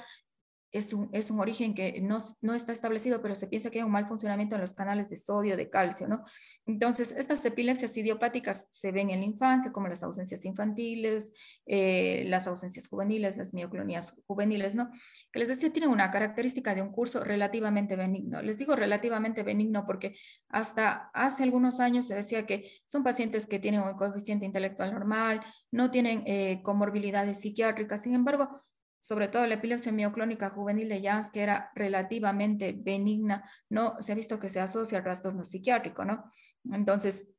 es 0.71 0.93
un, 0.93 1.09
es 1.13 1.31
un 1.31 1.39
origen 1.39 1.73
que 1.73 1.99
no, 2.01 2.17
no, 2.41 2.53
está 2.53 2.71
establecido, 2.71 3.21
pero 3.21 3.35
se 3.35 3.47
piensa 3.47 3.69
que 3.69 3.79
hay 3.79 3.85
un 3.85 3.91
mal 3.91 4.07
funcionamiento 4.07 4.55
en 4.55 4.61
los 4.61 4.73
canales 4.73 5.09
de 5.09 5.15
sodio, 5.17 5.57
de 5.57 5.69
calcio, 5.69 6.07
¿no? 6.07 6.23
Entonces, 6.65 7.11
estas 7.17 7.43
epilepsias 7.45 7.95
idiopáticas 7.97 8.67
se 8.69 8.91
ven 8.91 9.09
en 9.09 9.21
la 9.21 9.25
infancia, 9.25 9.71
como 9.71 9.87
las 9.87 10.03
ausencias 10.03 10.45
infantiles, 10.45 11.33
eh, 11.65 12.25
las 12.27 12.45
ausencias 12.47 12.87
juveniles, 12.87 13.37
las 13.37 13.53
mioclonías 13.53 14.15
juveniles, 14.27 14.75
¿no? 14.75 14.91
Que 15.31 15.39
les 15.39 15.47
decía, 15.47 15.73
tienen 15.73 15.89
una 15.89 16.11
característica 16.11 16.75
de 16.75 16.81
un 16.81 16.91
curso 16.91 17.23
relativamente 17.23 17.95
benigno. 17.95 18.41
Les 18.41 18.57
digo 18.57 18.75
relativamente 18.75 19.43
benigno 19.43 19.85
porque 19.85 20.15
hasta 20.49 21.09
hace 21.13 21.43
algunos 21.43 21.79
años 21.79 22.05
se 22.05 22.15
decía 22.15 22.45
que 22.45 22.71
son 22.85 23.03
pacientes 23.03 23.47
que 23.47 23.59
tienen 23.59 23.81
un 23.81 23.93
coeficiente 23.93 24.45
intelectual 24.45 24.93
normal, 24.93 25.41
no 25.71 25.89
tienen 25.89 26.23
eh, 26.25 26.61
comorbilidades 26.63 27.39
psiquiátricas, 27.41 28.03
sin 28.03 28.13
embargo, 28.13 28.61
sobre 28.99 29.29
todo 29.29 29.47
la 29.47 29.55
epilepsia 29.55 29.91
mioclónica 29.91 30.49
juvenil 30.49 30.89
de 30.89 31.01
Jans, 31.01 31.31
que 31.31 31.41
era 31.41 31.71
relativamente 31.73 32.73
benigna, 32.77 33.49
no 33.69 34.01
se 34.01 34.11
ha 34.11 34.15
visto 34.15 34.39
que 34.39 34.49
se 34.49 34.59
asocia 34.59 34.97
al 34.97 35.03
trastorno 35.03 35.45
psiquiátrico, 35.45 36.05
¿no? 36.05 36.29
Entonces, 36.71 37.29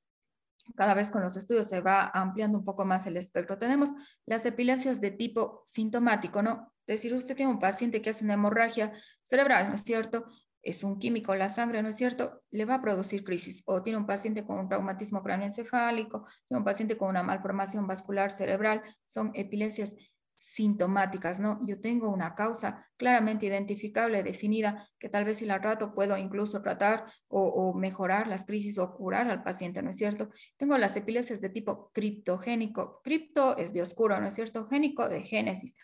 cada 0.76 0.94
vez 0.94 1.10
con 1.10 1.22
los 1.22 1.36
estudios 1.36 1.68
se 1.68 1.80
va 1.80 2.10
ampliando 2.14 2.58
un 2.58 2.64
poco 2.64 2.84
más 2.84 3.06
el 3.06 3.16
espectro. 3.16 3.58
Tenemos 3.58 3.90
las 4.26 4.44
epilepsias 4.46 5.00
de 5.00 5.10
tipo 5.10 5.62
sintomático, 5.64 6.42
¿no? 6.42 6.72
Es 6.86 6.96
decir, 6.96 7.14
usted 7.14 7.36
tiene 7.36 7.52
un 7.52 7.58
paciente 7.58 8.02
que 8.02 8.10
hace 8.10 8.24
una 8.24 8.34
hemorragia 8.34 8.92
cerebral, 9.22 9.68
¿no 9.68 9.74
es 9.74 9.82
cierto? 9.82 10.26
Es 10.62 10.84
un 10.84 10.98
químico 10.98 11.34
la 11.34 11.48
sangre, 11.48 11.82
¿no 11.82 11.88
es 11.88 11.96
cierto? 11.96 12.42
Le 12.50 12.64
va 12.64 12.76
a 12.76 12.82
producir 12.82 13.24
crisis. 13.24 13.62
O 13.66 13.82
tiene 13.82 13.98
un 13.98 14.06
paciente 14.06 14.44
con 14.44 14.58
un 14.58 14.68
traumatismo 14.68 15.22
cráneoencefálico, 15.22 16.26
tiene 16.48 16.58
un 16.58 16.64
paciente 16.64 16.96
con 16.96 17.08
una 17.08 17.22
malformación 17.22 17.86
vascular 17.86 18.32
cerebral, 18.32 18.82
son 19.04 19.30
epilepsias 19.34 19.96
sintomáticas, 20.40 21.38
¿no? 21.38 21.60
Yo 21.66 21.80
tengo 21.80 22.08
una 22.08 22.34
causa 22.34 22.88
claramente 22.96 23.44
identificable, 23.44 24.22
definida, 24.22 24.88
que 24.98 25.10
tal 25.10 25.26
vez 25.26 25.38
si 25.38 25.44
la 25.44 25.60
trato 25.60 25.94
puedo 25.94 26.16
incluso 26.16 26.62
tratar 26.62 27.04
o, 27.28 27.74
mejorar 27.74 28.26
las 28.26 28.46
crisis 28.46 28.78
o 28.78 28.90
curar 28.96 29.30
al 29.30 29.42
paciente, 29.42 29.82
¿no 29.82 29.90
es 29.90 29.96
cierto? 29.96 30.30
Tengo 30.56 30.78
las 30.78 30.96
epilepsias 30.96 31.42
de 31.42 31.50
tipo 31.50 31.90
criptogénico. 31.92 33.02
Cripto 33.04 33.56
es 33.58 33.74
de 33.74 33.82
oscuro, 33.82 34.18
¿no 34.18 34.28
es 34.28 34.34
cierto? 34.34 34.66
Génico 34.66 35.08
de 35.08 35.22
génesis. 35.22 35.76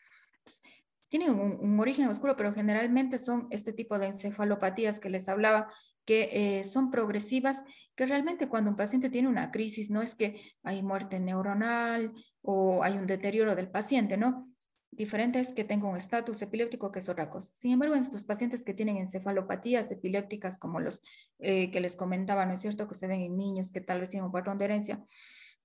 tienen 1.08 1.38
un, 1.38 1.78
origen 1.78 2.08
oscuro, 2.08 2.34
pero 2.34 2.54
generalmente 2.54 3.18
son 3.18 3.48
este 3.50 3.74
tipo 3.74 3.98
de 3.98 4.06
encefalopatías 4.06 5.00
que 5.00 5.10
les 5.10 5.28
hablaba, 5.28 5.70
que 6.06 6.30
eh, 6.60 6.64
son 6.64 6.90
progresivas, 6.90 7.62
que 7.94 8.06
realmente 8.06 8.48
cuando 8.48 8.70
un 8.70 8.76
paciente 8.76 9.10
tiene 9.10 9.28
una 9.28 9.50
crisis 9.50 9.90
no 9.90 10.00
es 10.00 10.14
que 10.14 10.40
hay 10.62 10.82
muerte 10.82 11.20
neuronal, 11.20 12.14
o 12.46 12.82
hay 12.82 12.96
un 12.96 13.06
deterioro 13.06 13.54
del 13.56 13.68
paciente, 13.68 14.16
¿no? 14.16 14.48
Diferente 14.92 15.40
es 15.40 15.52
que 15.52 15.64
tenga 15.64 15.88
un 15.88 15.96
estatus 15.96 16.40
epiléptico 16.40 16.90
que 16.92 17.00
es 17.00 17.08
otra 17.08 17.28
cosa. 17.28 17.50
Sin 17.52 17.72
embargo, 17.72 17.96
en 17.96 18.00
estos 18.00 18.24
pacientes 18.24 18.64
que 18.64 18.72
tienen 18.72 18.96
encefalopatías 18.96 19.90
epilépticas 19.90 20.56
como 20.56 20.80
los 20.80 21.02
eh, 21.40 21.70
que 21.70 21.80
les 21.80 21.96
comentaba, 21.96 22.46
¿no 22.46 22.54
es 22.54 22.60
cierto? 22.60 22.88
Que 22.88 22.94
se 22.94 23.08
ven 23.08 23.20
en 23.20 23.36
niños 23.36 23.70
que 23.70 23.80
tal 23.80 24.00
vez 24.00 24.10
tienen 24.10 24.26
un 24.26 24.32
patrón 24.32 24.58
de 24.58 24.64
herencia, 24.64 25.04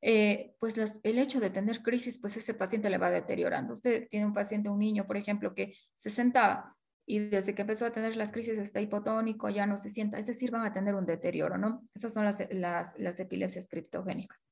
eh, 0.02 0.56
pues 0.60 0.76
el 1.04 1.20
hecho 1.20 1.40
de 1.40 1.52
tener 1.52 1.84
crisis, 1.84 2.18
pues 2.18 2.36
ese 2.36 2.56
paciente 2.56 2.90
le 2.90 2.98
va 2.98 3.12
deteriorando. 3.12 3.74
Usted 3.74 4.10
tiene 4.10 4.26
un 4.26 4.34
paciente, 4.34 4.70
un 4.70 4.80
niño, 4.80 5.06
por 5.06 5.18
ejemplo, 5.18 5.54
que 5.54 5.76
se 5.96 6.10
sentaba 6.10 6.76
y 7.12 7.20
desde 7.20 7.54
que 7.54 7.64
empezó 7.64 7.86
a 7.86 7.92
tener 7.92 8.16
las 8.16 8.32
crisis 8.32 8.58
está 8.58 8.80
hipotónico, 8.80 9.50
ya 9.50 9.66
no 9.66 9.76
se 9.76 9.90
sienta, 9.90 10.18
es 10.18 10.28
decir, 10.28 10.50
van 10.50 10.66
a 10.66 10.72
tener 10.72 10.96
un 10.96 11.06
deterioro, 11.06 11.58
¿no? 11.58 11.86
Esas 11.94 12.14
son 12.14 12.24
las, 12.24 12.42
las, 12.52 12.98
las 12.98 13.20
epilepsias 13.20 13.68
criptogénicas. 13.68 14.46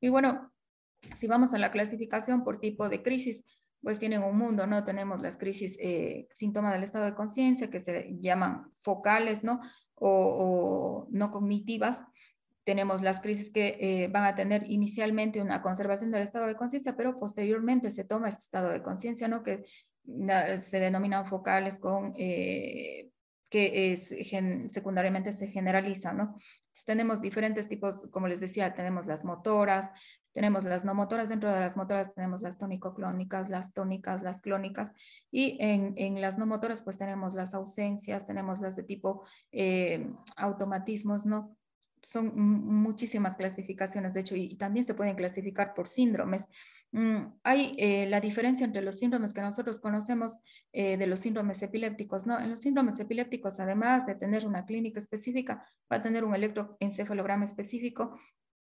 Y 0.00 0.08
bueno, 0.08 0.50
si 1.14 1.26
vamos 1.26 1.52
a 1.52 1.58
la 1.58 1.70
clasificación 1.70 2.42
por 2.42 2.58
tipo 2.58 2.88
de 2.88 3.02
crisis, 3.02 3.44
pues 3.82 3.98
tienen 3.98 4.22
un 4.22 4.38
mundo, 4.38 4.66
¿no? 4.66 4.82
Tenemos 4.82 5.20
las 5.20 5.36
crisis 5.36 5.76
eh, 5.78 6.26
síntomas 6.32 6.72
del 6.72 6.84
estado 6.84 7.04
de 7.04 7.14
conciencia 7.14 7.68
que 7.68 7.80
se 7.80 8.16
llaman 8.18 8.72
focales, 8.78 9.44
¿no? 9.44 9.60
O, 9.96 11.08
no 11.10 11.30
cognitivas. 11.30 12.02
Tenemos 12.64 13.02
las 13.02 13.20
crisis 13.20 13.50
que 13.50 13.76
eh, 13.78 14.08
van 14.08 14.24
a 14.24 14.34
tener 14.34 14.64
inicialmente 14.70 15.42
una 15.42 15.60
conservación 15.60 16.10
del 16.12 16.22
estado 16.22 16.46
de 16.46 16.56
conciencia, 16.56 16.96
pero 16.96 17.18
posteriormente 17.18 17.90
se 17.90 18.04
toma 18.04 18.30
este 18.30 18.40
estado 18.40 18.70
de 18.70 18.82
conciencia, 18.82 19.28
¿no? 19.28 19.42
Que 19.42 19.66
se 20.56 20.80
denominan 20.80 21.26
focales 21.26 21.78
con 21.78 22.14
eh, 22.16 23.10
que 23.48 23.92
es, 23.92 24.14
secundariamente 24.68 25.32
se 25.32 25.46
generaliza, 25.46 26.12
¿no? 26.12 26.34
Tenemos 26.84 27.22
diferentes 27.22 27.68
tipos, 27.68 28.08
como 28.10 28.28
les 28.28 28.40
decía, 28.40 28.74
tenemos 28.74 29.06
las 29.06 29.24
motoras, 29.24 29.92
tenemos 30.32 30.64
las 30.64 30.84
no 30.84 30.94
motoras, 30.94 31.28
dentro 31.28 31.52
de 31.52 31.60
las 31.60 31.76
motoras 31.76 32.14
tenemos 32.14 32.42
las 32.42 32.58
tónico-clónicas, 32.58 33.48
las 33.48 33.72
tónicas, 33.72 34.22
las 34.22 34.42
clónicas, 34.42 34.92
y 35.30 35.56
en, 35.60 35.94
en, 35.96 36.20
las 36.20 36.38
no 36.38 36.46
motoras 36.46 36.82
pues 36.82 36.98
tenemos 36.98 37.34
las 37.34 37.54
ausencias, 37.54 38.26
tenemos 38.26 38.60
las 38.60 38.76
de 38.76 38.82
tipo 38.82 39.24
eh, 39.52 40.12
automatismos, 40.36 41.24
¿no? 41.24 41.56
Son 42.02 42.32
muchísimas 42.36 43.36
clasificaciones, 43.36 44.14
de 44.14 44.20
hecho, 44.20 44.36
y, 44.36 44.56
también 44.56 44.84
se 44.84 44.94
pueden 44.94 45.16
clasificar 45.16 45.74
por 45.74 45.88
síndromes. 45.88 46.48
Mm, 46.92 47.32
hay 47.42 47.74
eh, 47.78 48.06
la 48.08 48.20
diferencia 48.20 48.64
entre 48.64 48.82
los 48.82 48.98
síndromes 48.98 49.32
que 49.32 49.40
nosotros 49.40 49.80
conocemos 49.80 50.40
eh, 50.72 50.96
de 50.96 51.06
los 51.06 51.20
síndromes 51.20 51.62
epilépticos, 51.62 52.26
¿no? 52.26 52.38
En 52.38 52.50
los 52.50 52.60
síndromes 52.60 52.98
epilépticos, 53.00 53.60
además 53.60 54.06
de 54.06 54.14
tener 54.14 54.46
una 54.46 54.66
clínica 54.66 54.98
específica, 54.98 55.66
va 55.90 55.96
a 55.96 56.02
tener 56.02 56.24
un 56.24 56.34
electroencefalograma 56.34 57.44
específico, 57.44 58.18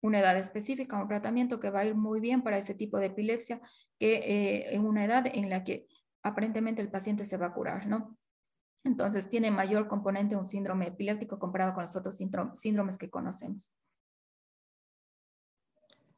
una 0.00 0.20
edad 0.20 0.36
específica, 0.36 1.00
un 1.00 1.08
tratamiento 1.08 1.60
que 1.60 1.70
va 1.70 1.80
a 1.80 1.84
ir 1.84 1.94
muy 1.94 2.20
bien 2.20 2.42
para 2.42 2.58
ese 2.58 2.74
tipo 2.74 2.98
de 2.98 3.06
epilepsia, 3.06 3.60
que 3.98 4.14
eh, 4.14 4.74
en 4.74 4.84
una 4.84 5.04
edad 5.04 5.24
en 5.26 5.50
la 5.50 5.64
que 5.64 5.86
aparentemente 6.22 6.82
el 6.82 6.90
paciente 6.90 7.24
se 7.24 7.36
va 7.36 7.46
a 7.46 7.54
curar, 7.54 7.86
¿no? 7.86 8.16
Entonces 8.86 9.28
tiene 9.28 9.50
mayor 9.50 9.88
componente 9.88 10.36
un 10.36 10.44
síndrome 10.44 10.86
epiléptico 10.86 11.40
comparado 11.40 11.74
con 11.74 11.82
los 11.82 11.96
otros 11.96 12.16
síndromes 12.54 12.96
que 12.96 13.10
conocemos. 13.10 13.74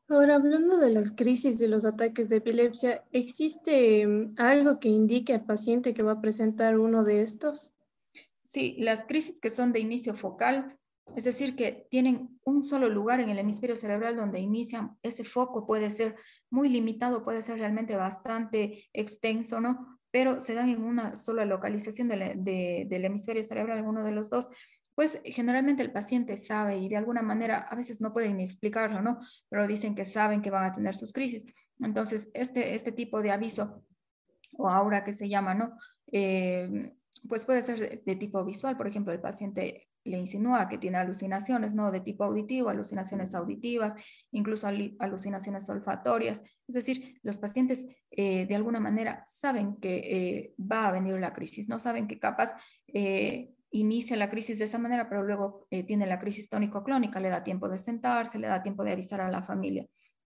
Ahora, 0.06 0.37
hablando 0.37 0.76
de 0.76 0.90
las 0.90 1.12
crisis 1.12 1.58
de 1.58 1.68
los 1.68 1.87
ataques 1.87 2.28
de 2.28 2.37
epilepsia, 2.37 3.04
¿existe 3.10 4.06
mm, 4.06 4.34
algo 4.37 4.78
que 4.80 4.88
indique 4.88 5.34
al 5.34 5.46
paciente 5.46 5.94
que 5.94 6.02
va 6.02 6.12
a 6.12 6.20
presentar 6.20 6.78
uno 6.78 7.04
de 7.04 7.22
estos? 7.22 7.70
Sí, 8.42 8.76
las 8.78 9.04
crisis 9.04 9.40
que 9.40 9.50
son 9.50 9.72
de 9.72 9.80
inicio 9.80 10.14
focal, 10.14 10.78
es 11.16 11.25
decir, 11.25 11.56
que 11.56 11.87
tienen 11.90 12.38
un 12.44 12.62
solo 12.62 12.90
lugar 12.90 13.20
en 13.20 13.30
el 13.30 13.38
hemisferio 13.38 13.76
cerebral 13.76 14.16
donde 14.16 14.40
inician, 14.40 14.96
ese 15.02 15.25
foco 15.25 15.66
puede 15.66 15.90
ser 15.90 16.16
muy 16.50 16.68
limitado, 16.68 17.25
puede 17.25 17.42
ser 17.42 17.58
realmente 17.58 17.96
bastante 17.96 18.88
extenso, 18.92 19.58
¿no? 19.58 19.97
Pero 20.10 20.40
se 20.40 20.54
dan 20.54 20.68
en 20.68 20.82
una 20.82 21.16
sola 21.16 21.44
localización 21.44 22.08
del 22.08 23.04
hemisferio 23.04 23.42
cerebral, 23.42 23.84
uno 23.84 24.04
de 24.04 24.12
los 24.12 24.30
dos, 24.30 24.48
pues 24.94 25.20
generalmente 25.24 25.82
el 25.82 25.92
paciente 25.92 26.36
sabe 26.36 26.78
y 26.78 26.88
de 26.88 26.96
alguna 26.96 27.22
manera 27.22 27.58
a 27.58 27.76
veces 27.76 28.00
no 28.00 28.12
pueden 28.12 28.38
ni 28.38 28.44
explicarlo, 28.44 29.00
¿no? 29.00 29.20
Pero 29.48 29.68
dicen 29.68 29.94
que 29.94 30.04
saben 30.04 30.42
que 30.42 30.50
van 30.50 30.64
a 30.64 30.74
tener 30.74 30.96
sus 30.96 31.12
crisis. 31.12 31.46
Entonces, 31.78 32.28
este, 32.34 32.74
este 32.74 32.90
tipo 32.90 33.22
de 33.22 33.30
aviso 33.30 33.84
o 34.56 34.68
aura 34.68 35.04
que 35.04 35.12
se 35.12 35.28
llama, 35.28 35.54
¿no? 35.54 35.76
Eh, 36.10 36.96
pues 37.28 37.44
puede 37.44 37.62
ser 37.62 38.02
de 38.02 38.16
tipo 38.16 38.44
visual, 38.44 38.76
por 38.76 38.88
ejemplo, 38.88 39.12
el 39.12 39.20
paciente 39.20 39.88
le 40.08 40.18
insinúa 40.18 40.68
que 40.68 40.78
tiene 40.78 40.98
alucinaciones, 40.98 41.74
¿no? 41.74 41.90
De 41.90 42.00
tipo 42.00 42.24
auditivo, 42.24 42.68
alucinaciones 42.68 43.34
auditivas, 43.34 43.94
incluso 44.30 44.66
alucinaciones 44.98 45.68
olfatorias. 45.68 46.42
Es 46.66 46.74
decir, 46.74 47.18
los 47.22 47.38
pacientes 47.38 47.86
eh, 48.10 48.46
de 48.46 48.54
alguna 48.54 48.80
manera 48.80 49.22
saben 49.26 49.76
que 49.76 49.96
eh, 49.96 50.54
va 50.60 50.88
a 50.88 50.92
venir 50.92 51.18
la 51.20 51.32
crisis, 51.32 51.68
no 51.68 51.78
saben 51.78 52.08
que 52.08 52.18
capaz 52.18 52.54
eh, 52.88 53.54
inicia 53.70 54.16
la 54.16 54.30
crisis 54.30 54.58
de 54.58 54.64
esa 54.64 54.78
manera, 54.78 55.08
pero 55.08 55.22
luego 55.22 55.66
tiene 55.86 56.06
la 56.06 56.18
crisis 56.18 56.48
tónico-clónica, 56.48 57.20
le 57.20 57.28
da 57.28 57.44
tiempo 57.44 57.68
de 57.68 57.76
sentarse, 57.76 58.38
le 58.38 58.48
da 58.48 58.62
tiempo 58.62 58.82
de 58.82 58.92
avisar 58.92 59.20
a 59.20 59.30
la 59.30 59.42
familia 59.42 59.86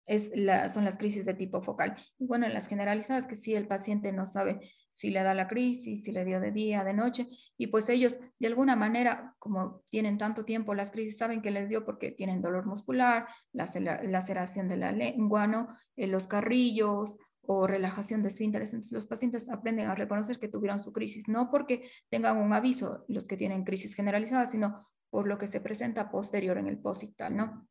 es 0.05 0.31
son 0.73 0.85
las 0.85 0.97
crisis 0.97 1.25
de 1.25 1.33
tipo 1.33 1.61
focal. 1.61 1.95
Y 2.19 2.25
bueno, 2.25 2.45
en 2.45 2.53
las 2.53 2.67
generalizadas, 2.67 3.27
que 3.27 3.35
si 3.35 3.55
el 3.55 3.67
paciente 3.67 4.11
no 4.11 4.25
sabe 4.25 4.59
si 4.91 5.09
le 5.09 5.23
da 5.23 5.33
la 5.33 5.47
crisis, 5.47 6.03
si 6.03 6.11
le 6.11 6.25
dio 6.25 6.39
de 6.39 6.51
día, 6.51 6.83
de 6.83 6.93
noche, 6.93 7.27
y 7.57 7.67
pues 7.67 7.89
ellos 7.89 8.19
de 8.39 8.47
alguna 8.47 8.75
manera, 8.75 9.35
como 9.39 9.81
tienen 9.89 10.17
tanto 10.17 10.45
tiempo 10.45 10.75
las 10.75 10.91
crisis, 10.91 11.17
saben 11.17 11.41
que 11.41 11.51
les 11.51 11.69
dio 11.69 11.85
porque 11.85 12.11
tienen 12.11 12.41
dolor 12.41 12.65
muscular, 12.65 13.27
la 13.53 13.67
laceración 14.03 14.67
de 14.67 14.77
la 14.77 14.91
lengua, 14.91 15.47
¿no? 15.47 15.69
Eh, 15.95 16.07
los 16.07 16.27
carrillos 16.27 17.17
o 17.45 17.67
relajación 17.67 18.21
de 18.21 18.29
esfínteres. 18.29 18.73
Entonces 18.73 18.93
los 18.93 19.07
pacientes 19.07 19.49
aprenden 19.49 19.87
a 19.87 19.95
reconocer 19.95 20.39
que 20.39 20.47
tuvieron 20.47 20.79
su 20.79 20.93
crisis, 20.93 21.27
no 21.27 21.49
porque 21.49 21.89
tengan 22.09 22.37
un 22.37 22.53
aviso 22.53 23.03
los 23.07 23.27
que 23.27 23.37
tienen 23.37 23.63
crisis 23.63 23.95
generalizada, 23.95 24.45
sino 24.45 24.87
por 25.09 25.27
lo 25.27 25.37
que 25.37 25.47
se 25.47 25.61
presenta 25.61 26.09
posterior 26.09 26.57
en 26.57 26.67
el 26.67 26.79
postictal, 26.79 27.35
¿no? 27.35 27.67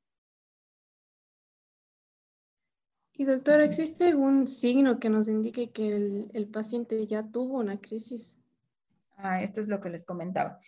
Y 3.14 3.24
doctor, 3.24 3.60
¿existe 3.60 4.06
algún 4.06 4.46
signo 4.46 4.98
que 4.98 5.10
nos 5.10 5.28
indique 5.28 5.70
que 5.70 6.28
el, 6.32 6.48
paciente 6.48 7.06
ya 7.06 7.22
tuvo 7.22 7.58
una 7.58 7.78
crisis? 7.78 8.38
Ah, 9.16 9.42
esto 9.42 9.60
es 9.60 9.68
lo 9.68 9.80
que 9.80 9.90
les 9.90 10.06
comentaba. 10.06 10.58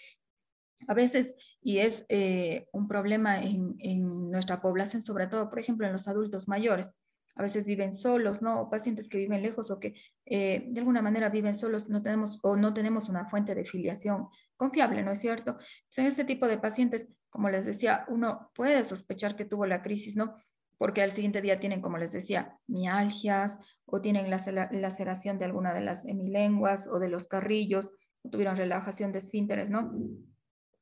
A 0.87 0.93
veces, 0.93 1.37
y 1.63 1.79
es 1.79 2.05
eh, 2.11 2.67
un 2.73 2.87
problema 2.87 3.41
en, 3.41 4.31
nuestra 4.31 4.61
población, 4.61 5.01
sobre 5.01 5.27
todo, 5.27 5.49
por 5.49 5.59
ejemplo, 5.59 5.87
en 5.87 5.95
los 5.95 6.07
adultos 6.07 6.47
mayores, 6.47 6.93
a 7.37 7.43
veces 7.43 7.65
viven 7.65 7.93
solos, 7.93 8.43
¿no? 8.43 8.69
Pacientes 8.71 9.09
que 9.09 9.19
viven 9.19 9.43
lejos 9.43 9.71
o 9.71 9.81
que 9.81 9.95
eh, 10.27 10.67
de 10.69 10.81
alguna 10.81 11.03
manera 11.03 11.31
viven 11.31 11.55
solos, 11.55 11.89
no 11.89 12.03
tenemos 12.03 12.39
o 12.43 12.57
no 12.57 12.75
tenemos 12.75 13.09
una 13.09 13.25
fuente 13.25 13.55
de 13.55 13.65
filiación 13.65 14.29
confiable, 14.57 15.03
¿no 15.03 15.13
es 15.13 15.21
cierto? 15.21 15.53
Entonces, 15.53 15.99
en 15.99 16.07
este 16.07 16.25
tipo 16.25 16.47
de 16.47 16.59
pacientes, 16.59 17.17
como 17.31 17.49
les 17.49 17.65
decía, 17.65 18.05
uno 18.09 18.51
puede 18.55 18.85
sospechar 18.85 19.35
que 19.35 19.47
tuvo 19.47 19.67
la 19.67 19.83
crisis, 19.83 20.15
¿no? 20.15 20.37
Porque 20.79 21.03
al 21.03 21.13
siguiente 21.13 21.41
día 21.41 21.61
tienen, 21.61 21.81
como 21.81 21.99
les 21.99 22.13
decía, 22.13 22.59
mialgias 22.67 23.59
o 23.87 24.01
tienen 24.01 24.31
la 24.31 24.69
laceración 24.73 25.39
de 25.39 25.45
alguna 25.45 25.73
de 25.73 25.81
las 25.83 26.05
hemilenguas 26.05 26.87
o 26.87 26.99
de 26.99 27.09
los 27.09 27.27
carrillos, 27.27 27.93
o 28.23 28.31
tuvieron 28.31 28.57
relajación 28.57 29.13
de 29.13 29.19
esfínteres, 29.19 29.71
¿no? 29.71 29.93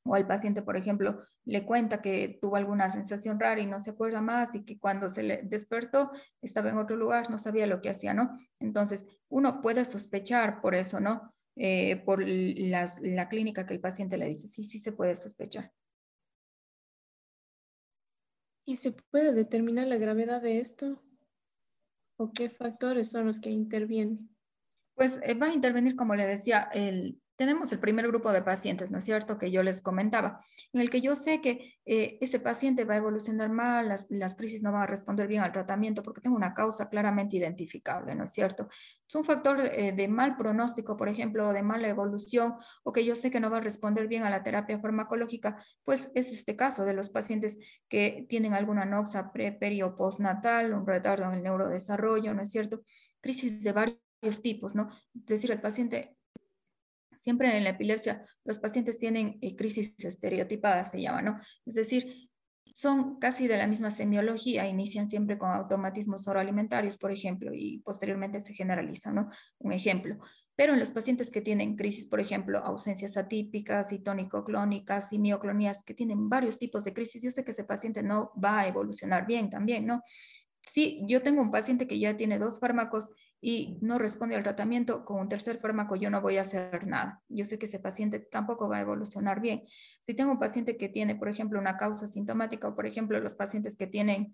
o 0.04 0.14
al 0.14 0.26
paciente, 0.26 0.62
por 0.62 0.76
ejemplo, 0.76 1.18
le 1.44 1.64
cuenta 1.64 2.02
que 2.02 2.38
tuvo 2.40 2.56
alguna 2.56 2.90
sensación 2.90 3.38
rara 3.38 3.60
y 3.60 3.66
no 3.66 3.78
se 3.78 3.90
acuerda 3.90 4.20
más 4.20 4.54
y 4.54 4.64
que 4.64 4.78
cuando 4.78 5.08
se 5.08 5.22
le 5.22 5.42
despertó 5.44 6.10
estaba 6.40 6.70
en 6.70 6.78
otro 6.78 6.96
lugar, 6.96 7.30
no 7.30 7.38
sabía 7.38 7.66
lo 7.66 7.80
que 7.80 7.90
hacía, 7.90 8.14
¿no? 8.14 8.36
Entonces, 8.58 9.06
uno 9.28 9.60
puede 9.60 9.84
sospechar 9.84 10.60
por 10.60 10.74
eso, 10.74 10.98
¿no? 10.98 11.32
Eh, 11.54 12.02
por 12.04 12.24
la 12.26 13.28
clínica 13.28 13.66
que 13.66 13.74
el 13.74 13.80
paciente 13.80 14.16
le 14.16 14.26
dice, 14.26 14.48
sí, 14.48 14.64
sí 14.64 14.78
se 14.78 14.92
puede 14.92 15.14
sospechar. 15.14 15.70
¿Y 18.64 18.76
se 18.76 18.92
puede 18.92 19.32
determinar 19.32 19.86
la 19.86 19.96
gravedad 19.96 20.42
de 20.42 20.58
esto? 20.58 21.02
¿O 22.16 22.32
qué 22.32 22.50
factores 22.50 23.10
son 23.10 23.26
los 23.26 23.40
que 23.40 23.50
intervienen? 23.50 24.28
Pues 24.94 25.20
eh, 25.22 25.34
va 25.34 25.46
a 25.46 25.54
intervenir, 25.54 25.96
como 25.96 26.14
le 26.14 26.26
decía, 26.26 26.68
el, 26.72 27.21
tenemos 27.42 27.72
el 27.72 27.80
primer 27.80 28.06
grupo 28.06 28.30
de 28.30 28.40
pacientes, 28.40 28.92
¿no 28.92 28.98
es 28.98 29.04
cierto?, 29.04 29.36
que 29.36 29.50
yo 29.50 29.64
les 29.64 29.80
comentaba, 29.80 30.40
en 30.72 30.80
el 30.80 30.90
que 30.90 31.00
yo 31.00 31.16
sé 31.16 31.40
que 31.40 31.74
eh, 31.84 32.16
ese 32.20 32.38
paciente 32.38 32.84
va 32.84 32.94
a 32.94 32.98
evolucionar 32.98 33.48
mal, 33.50 33.88
las, 33.88 34.08
las, 34.10 34.36
crisis 34.36 34.62
no 34.62 34.70
van 34.70 34.82
a 34.82 34.86
responder 34.86 35.26
bien 35.26 35.42
al 35.42 35.50
tratamiento 35.50 36.04
porque 36.04 36.20
tengo 36.20 36.36
una 36.36 36.54
causa 36.54 36.88
claramente 36.88 37.36
identificable, 37.36 38.14
¿no 38.14 38.24
es 38.26 38.32
cierto? 38.32 38.68
Es 39.08 39.16
un 39.16 39.24
factor 39.24 39.58
eh, 39.60 39.90
de 39.90 40.06
mal 40.06 40.36
pronóstico, 40.36 40.96
por 40.96 41.08
ejemplo, 41.08 41.52
de 41.52 41.64
mala 41.64 41.88
evolución, 41.88 42.54
o 42.84 42.92
que 42.92 43.04
yo 43.04 43.16
sé 43.16 43.32
que 43.32 43.40
no 43.40 43.50
va 43.50 43.56
a 43.56 43.60
responder 43.60 44.06
bien 44.06 44.22
a 44.22 44.30
la 44.30 44.44
terapia 44.44 44.78
farmacológica, 44.78 45.58
pues 45.82 46.12
es 46.14 46.30
este 46.30 46.54
caso 46.54 46.84
de 46.84 46.94
los 46.94 47.10
pacientes 47.10 47.58
que 47.88 48.24
tienen 48.28 48.54
alguna 48.54 48.84
noxa 48.84 49.32
pre, 49.32 49.50
peri 49.50 49.82
o 49.82 49.96
postnatal, 49.96 50.72
un 50.72 50.86
retardo 50.86 51.24
en 51.24 51.32
el 51.32 51.42
neurodesarrollo, 51.42 52.34
¿no 52.34 52.42
es 52.42 52.52
cierto? 52.52 52.82
Crisis 53.20 53.64
de 53.64 53.72
varios 53.72 54.42
tipos, 54.42 54.76
¿no? 54.76 54.88
Es 55.12 55.26
decir, 55.26 55.50
el 55.50 55.60
paciente 55.60 56.16
siempre 57.22 57.56
en 57.56 57.62
la 57.62 57.70
epilepsia 57.70 58.26
los 58.44 58.58
pacientes 58.58 58.98
tienen 58.98 59.38
eh, 59.40 59.54
crisis 59.54 59.94
estereotipadas, 59.98 60.90
se 60.90 61.00
llama, 61.00 61.22
¿no? 61.22 61.40
Es 61.64 61.74
decir, 61.74 62.28
son 62.74 63.20
casi 63.20 63.46
de 63.46 63.56
la 63.56 63.68
misma 63.68 63.92
semiología, 63.92 64.66
inician 64.66 65.06
siempre 65.06 65.38
con 65.38 65.50
automatismos 65.50 66.26
oroalimentarios, 66.26 66.96
por 66.96 67.12
ejemplo, 67.12 67.52
y 67.54 67.78
posteriormente 67.78 68.40
se 68.40 68.54
generalizan, 68.54 69.14
¿no? 69.14 69.30
Un 69.58 69.72
ejemplo. 69.72 70.18
Pero 70.56 70.72
en 70.72 70.80
los 70.80 70.90
pacientes 70.90 71.30
que 71.30 71.40
tienen 71.40 71.76
crisis, 71.76 72.08
por 72.08 72.18
ejemplo, 72.18 72.58
ausencias 72.58 73.16
atípicas, 73.16 73.92
y 73.92 74.00
tónico-clónicas 74.00 75.12
y 75.12 75.18
mioclonías, 75.18 75.84
que 75.84 75.94
tienen 75.94 76.28
varios 76.28 76.58
tipos 76.58 76.82
de 76.84 76.92
crisis, 76.92 77.22
yo 77.22 77.30
sé 77.30 77.44
que 77.44 77.52
ese 77.52 77.64
paciente 77.64 78.02
no 78.02 78.32
va 78.42 78.60
a 78.60 78.66
evolucionar 78.66 79.26
bien 79.26 79.48
también, 79.48 79.86
¿no? 79.86 80.02
Si 80.62 81.04
yo 81.06 81.22
tengo 81.22 81.40
un 81.40 81.52
paciente 81.52 81.86
que 81.86 82.00
ya 82.00 82.16
tiene 82.16 82.38
dos 82.38 82.58
fármacos 82.58 83.10
y 83.44 83.76
no 83.80 83.98
responde 83.98 84.36
al 84.36 84.44
tratamiento 84.44 85.04
con 85.04 85.18
un 85.18 85.28
tercer 85.28 85.58
fármaco, 85.58 85.96
yo 85.96 86.10
no 86.10 86.20
voy 86.20 86.36
a 86.36 86.42
hacer 86.42 86.86
nada. 86.86 87.20
Yo 87.28 87.44
sé 87.44 87.58
que 87.58 87.66
ese 87.66 87.80
paciente 87.80 88.20
tampoco 88.20 88.68
va 88.68 88.76
a 88.76 88.82
evolucionar 88.82 89.40
bien. 89.40 89.64
Si 90.00 90.14
tengo 90.14 90.30
un 90.30 90.38
paciente 90.38 90.76
que 90.76 90.88
tiene, 90.88 91.16
por 91.16 91.28
ejemplo, 91.28 91.58
una 91.58 91.76
causa 91.76 92.06
sintomática 92.06 92.68
o, 92.68 92.76
por 92.76 92.86
ejemplo, 92.86 93.18
los 93.18 93.34
pacientes 93.34 93.76
que 93.76 93.88
tienen 93.88 94.32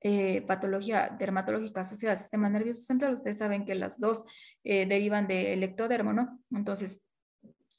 eh, 0.00 0.40
patología 0.46 1.14
dermatológica 1.18 1.82
asociada 1.82 2.14
al 2.14 2.18
sistema 2.18 2.48
nervioso 2.48 2.80
central, 2.80 3.12
ustedes 3.12 3.36
saben 3.36 3.66
que 3.66 3.74
las 3.74 4.00
dos 4.00 4.24
eh, 4.64 4.86
derivan 4.86 5.26
del 5.26 5.62
ectodermo, 5.62 6.14
¿no? 6.14 6.40
Entonces, 6.50 7.02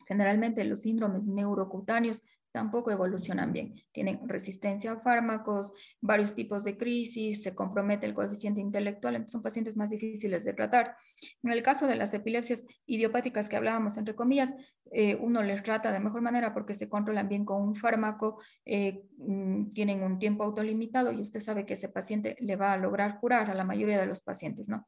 generalmente 0.07 0.63
los 0.63 0.83
síndromes 0.83 1.27
neurocutáneos 1.27 2.21
tampoco 2.57 2.89
evolucionan 2.89 3.53
bien. 3.53 3.75
Tienen 3.91 4.27
resistencia 4.27 4.91
a 4.93 4.99
fármacos, 4.99 5.73
varios 6.01 6.33
tipos 6.33 6.63
de 6.63 6.75
crisis, 6.75 7.43
se 7.43 7.53
compromete 7.53 8.07
el 8.07 8.15
coeficiente 8.15 8.59
intelectual, 8.59 9.13
entonces 9.13 9.33
son 9.33 9.43
pacientes 9.43 9.77
más 9.77 9.91
difíciles 9.91 10.43
de 10.43 10.53
tratar. 10.53 10.95
En 11.43 11.51
el 11.51 11.61
caso 11.61 11.85
de 11.85 11.95
las 11.95 12.15
epilepsias 12.15 12.65
idiopáticas 12.87 13.47
que 13.47 13.57
hablábamos, 13.57 13.95
entre 13.97 14.15
comillas, 14.15 14.55
eh, 14.91 15.15
uno 15.21 15.43
les 15.43 15.61
trata 15.61 15.91
de 15.91 15.99
mejor 15.99 16.21
manera 16.21 16.51
porque 16.51 16.73
se 16.73 16.89
controlan 16.89 17.29
bien 17.29 17.45
con 17.45 17.61
un 17.61 17.75
fármaco, 17.75 18.41
eh, 18.65 19.03
mm, 19.19 19.73
tienen 19.73 20.01
un 20.01 20.17
tiempo 20.17 20.43
autolimitado 20.43 21.11
y 21.11 21.21
usted 21.21 21.39
sabe 21.39 21.63
que 21.63 21.75
ese 21.75 21.89
paciente 21.89 22.37
le 22.39 22.55
va 22.55 22.73
a 22.73 22.77
lograr 22.77 23.19
curar 23.19 23.51
a 23.51 23.53
la 23.53 23.65
mayoría 23.65 23.99
de 23.99 24.07
los 24.07 24.21
pacientes, 24.21 24.67
¿no? 24.67 24.87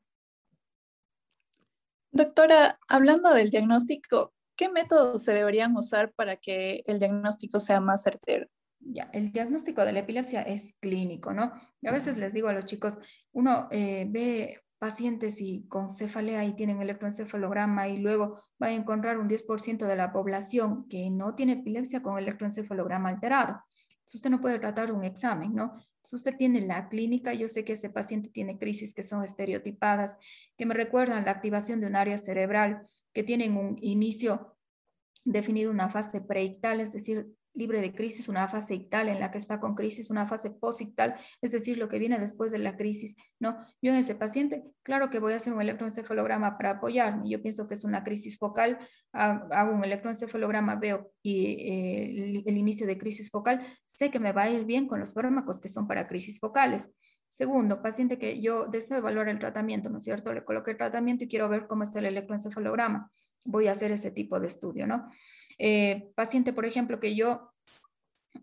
Doctora, 2.12 2.80
hablando 2.88 3.32
del 3.36 3.52
diagnóstico, 3.52 4.34
¿qué 4.60 4.67
métodos 4.67 5.24
se 5.24 5.32
deberían 5.32 5.78
usar 5.78 6.12
para 6.12 6.36
que 6.36 6.84
el 6.86 7.00
diagnóstico 7.00 7.62
sea 7.62 7.80
más 7.80 8.04
certero? 8.04 8.45
Ya, 8.82 9.10
el 9.13 9.32
diagnóstico 9.32 9.86
de 9.86 9.93
la 9.93 10.00
epilepsia 10.00 10.41
es 10.41 10.76
clínico, 10.82 11.32
¿no? 11.32 11.54
A 11.86 11.91
veces 11.93 12.17
les 12.17 12.34
digo 12.34 12.50
a 12.50 12.54
los 12.54 12.65
chicos, 12.65 13.00
uno 13.32 13.69
eh, 13.72 14.06
ve 14.10 14.60
pacientes 14.78 15.39
y 15.39 15.65
con 15.69 15.89
cefalea 15.89 16.43
y 16.43 16.56
tienen 16.58 16.82
electroencefalograma 16.82 17.88
y 17.88 18.00
luego 18.00 18.41
va 18.62 18.67
a 18.67 18.74
encontrar 18.74 19.17
un 19.17 19.30
10% 19.30 19.86
de 19.86 19.95
la 19.95 20.12
población 20.12 20.89
que 20.89 21.10
no 21.10 21.36
tiene 21.36 21.54
epilepsia 21.54 22.02
con 22.02 22.17
electroencefalograma 22.17 23.08
alterado. 23.08 23.62
Entonces 23.91 24.15
usted 24.15 24.30
no 24.30 24.41
puede 24.41 24.60
tratar 24.60 24.91
un 24.91 25.06
examen, 25.06 25.56
¿no? 25.56 25.78
Si 26.02 26.16
usted 26.16 26.36
tiene 26.38 26.62
la 26.62 26.90
clínica, 26.90 27.34
yo 27.34 27.48
sé 27.48 27.64
que 27.66 27.74
ese 27.74 27.90
paciente 27.90 28.30
tiene 28.30 28.58
crisis 28.58 28.94
que 28.94 29.04
son 29.04 29.24
estereotipadas, 29.24 30.18
que 30.58 30.66
me 30.66 30.74
recuerdan 30.74 31.26
la 31.26 31.32
activación 31.32 31.82
de 31.82 31.88
un 31.88 31.96
área 31.96 32.18
cerebral, 32.18 32.82
que 33.14 33.24
tienen 33.24 33.58
un 33.58 33.78
inicio 33.82 34.56
definido, 35.26 35.72
una 35.72 35.90
fase 35.90 36.22
preictal, 36.22 36.80
es 36.80 36.94
decir, 36.94 37.28
libre 37.54 37.82
de 37.82 37.94
crisis, 37.94 38.30
una 38.30 38.48
fase 38.48 38.76
ictal 38.76 39.10
en 39.10 39.20
la 39.20 39.32
que 39.32 39.38
está 39.38 39.60
con 39.60 39.76
crisis, 39.76 40.10
una 40.10 40.28
fase 40.28 40.52
posictal, 40.52 41.16
es 41.42 41.52
decir, 41.52 41.78
lo 41.78 41.88
que 41.88 42.00
viene 42.00 42.20
después 42.20 42.52
de 42.52 42.60
la 42.60 42.78
crisis. 42.78 43.16
No, 43.40 43.58
yo 43.82 43.92
en 43.92 43.98
ese 43.98 44.16
paciente, 44.16 44.64
claro 44.84 45.10
que 45.10 45.20
voy 45.20 45.34
a 45.34 45.38
hacer 45.38 45.54
un 45.54 45.62
electroencefalograma 45.62 46.58
para 46.58 46.72
apoyarme. 46.72 47.30
Yo 47.30 47.42
pienso 47.42 47.68
que 47.68 47.74
es 47.74 47.84
una 47.84 48.04
crisis 48.04 48.38
focal, 48.38 48.80
hago 49.12 49.74
un 49.74 49.84
electroencefalograma, 49.84 50.76
veo 50.76 51.12
y, 51.22 51.46
eh, 51.46 52.44
el, 52.46 52.58
inicio 52.58 52.88
de 52.88 52.98
crisis 52.98 53.30
focal, 53.30 53.66
sé 53.86 54.12
que 54.12 54.20
me 54.20 54.32
va 54.32 54.44
a 54.44 54.50
ir 54.50 54.66
bien 54.66 54.88
con 54.88 55.00
los 55.00 55.14
fármacos 55.14 55.60
que 55.60 55.68
son 55.68 55.88
para 55.88 56.06
crisis 56.06 56.40
focales. 56.40 56.92
Segundo, 57.28 57.82
paciente 57.82 58.18
que 58.18 58.42
yo 58.42 58.66
deseo 58.66 58.98
evaluar 58.98 59.30
el 59.30 59.38
tratamiento, 59.38 59.90
¿no 59.90 59.98
es 59.98 60.04
cierto? 60.04 60.34
Le 60.34 60.44
coloqué 60.44 60.72
el 60.72 60.78
tratamiento 60.78 61.26
y 61.26 61.28
quiero 61.28 61.48
ver 61.48 61.68
cómo 61.68 61.84
está 61.84 62.00
el 62.00 62.06
electroencefalograma. 62.06 63.10
Voy 63.45 63.67
a 63.67 63.71
hacer 63.71 63.91
ese 63.91 64.12
tipo 64.12 64.39
de 64.39 64.47
estudio, 64.47 64.88
¿no? 64.88 65.08
Eh, 65.58 66.12
paciente, 66.15 66.54
por 66.54 66.65
ejemplo, 66.65 66.99
que 66.99 67.15
yo 67.15 67.52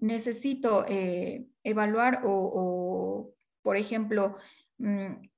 necesito 0.01 0.85
eh, 0.89 1.47
evaluar 1.63 2.23
o, 2.25 3.33
por 3.63 3.77
ejemplo, 3.77 4.37
mm, 4.79 5.29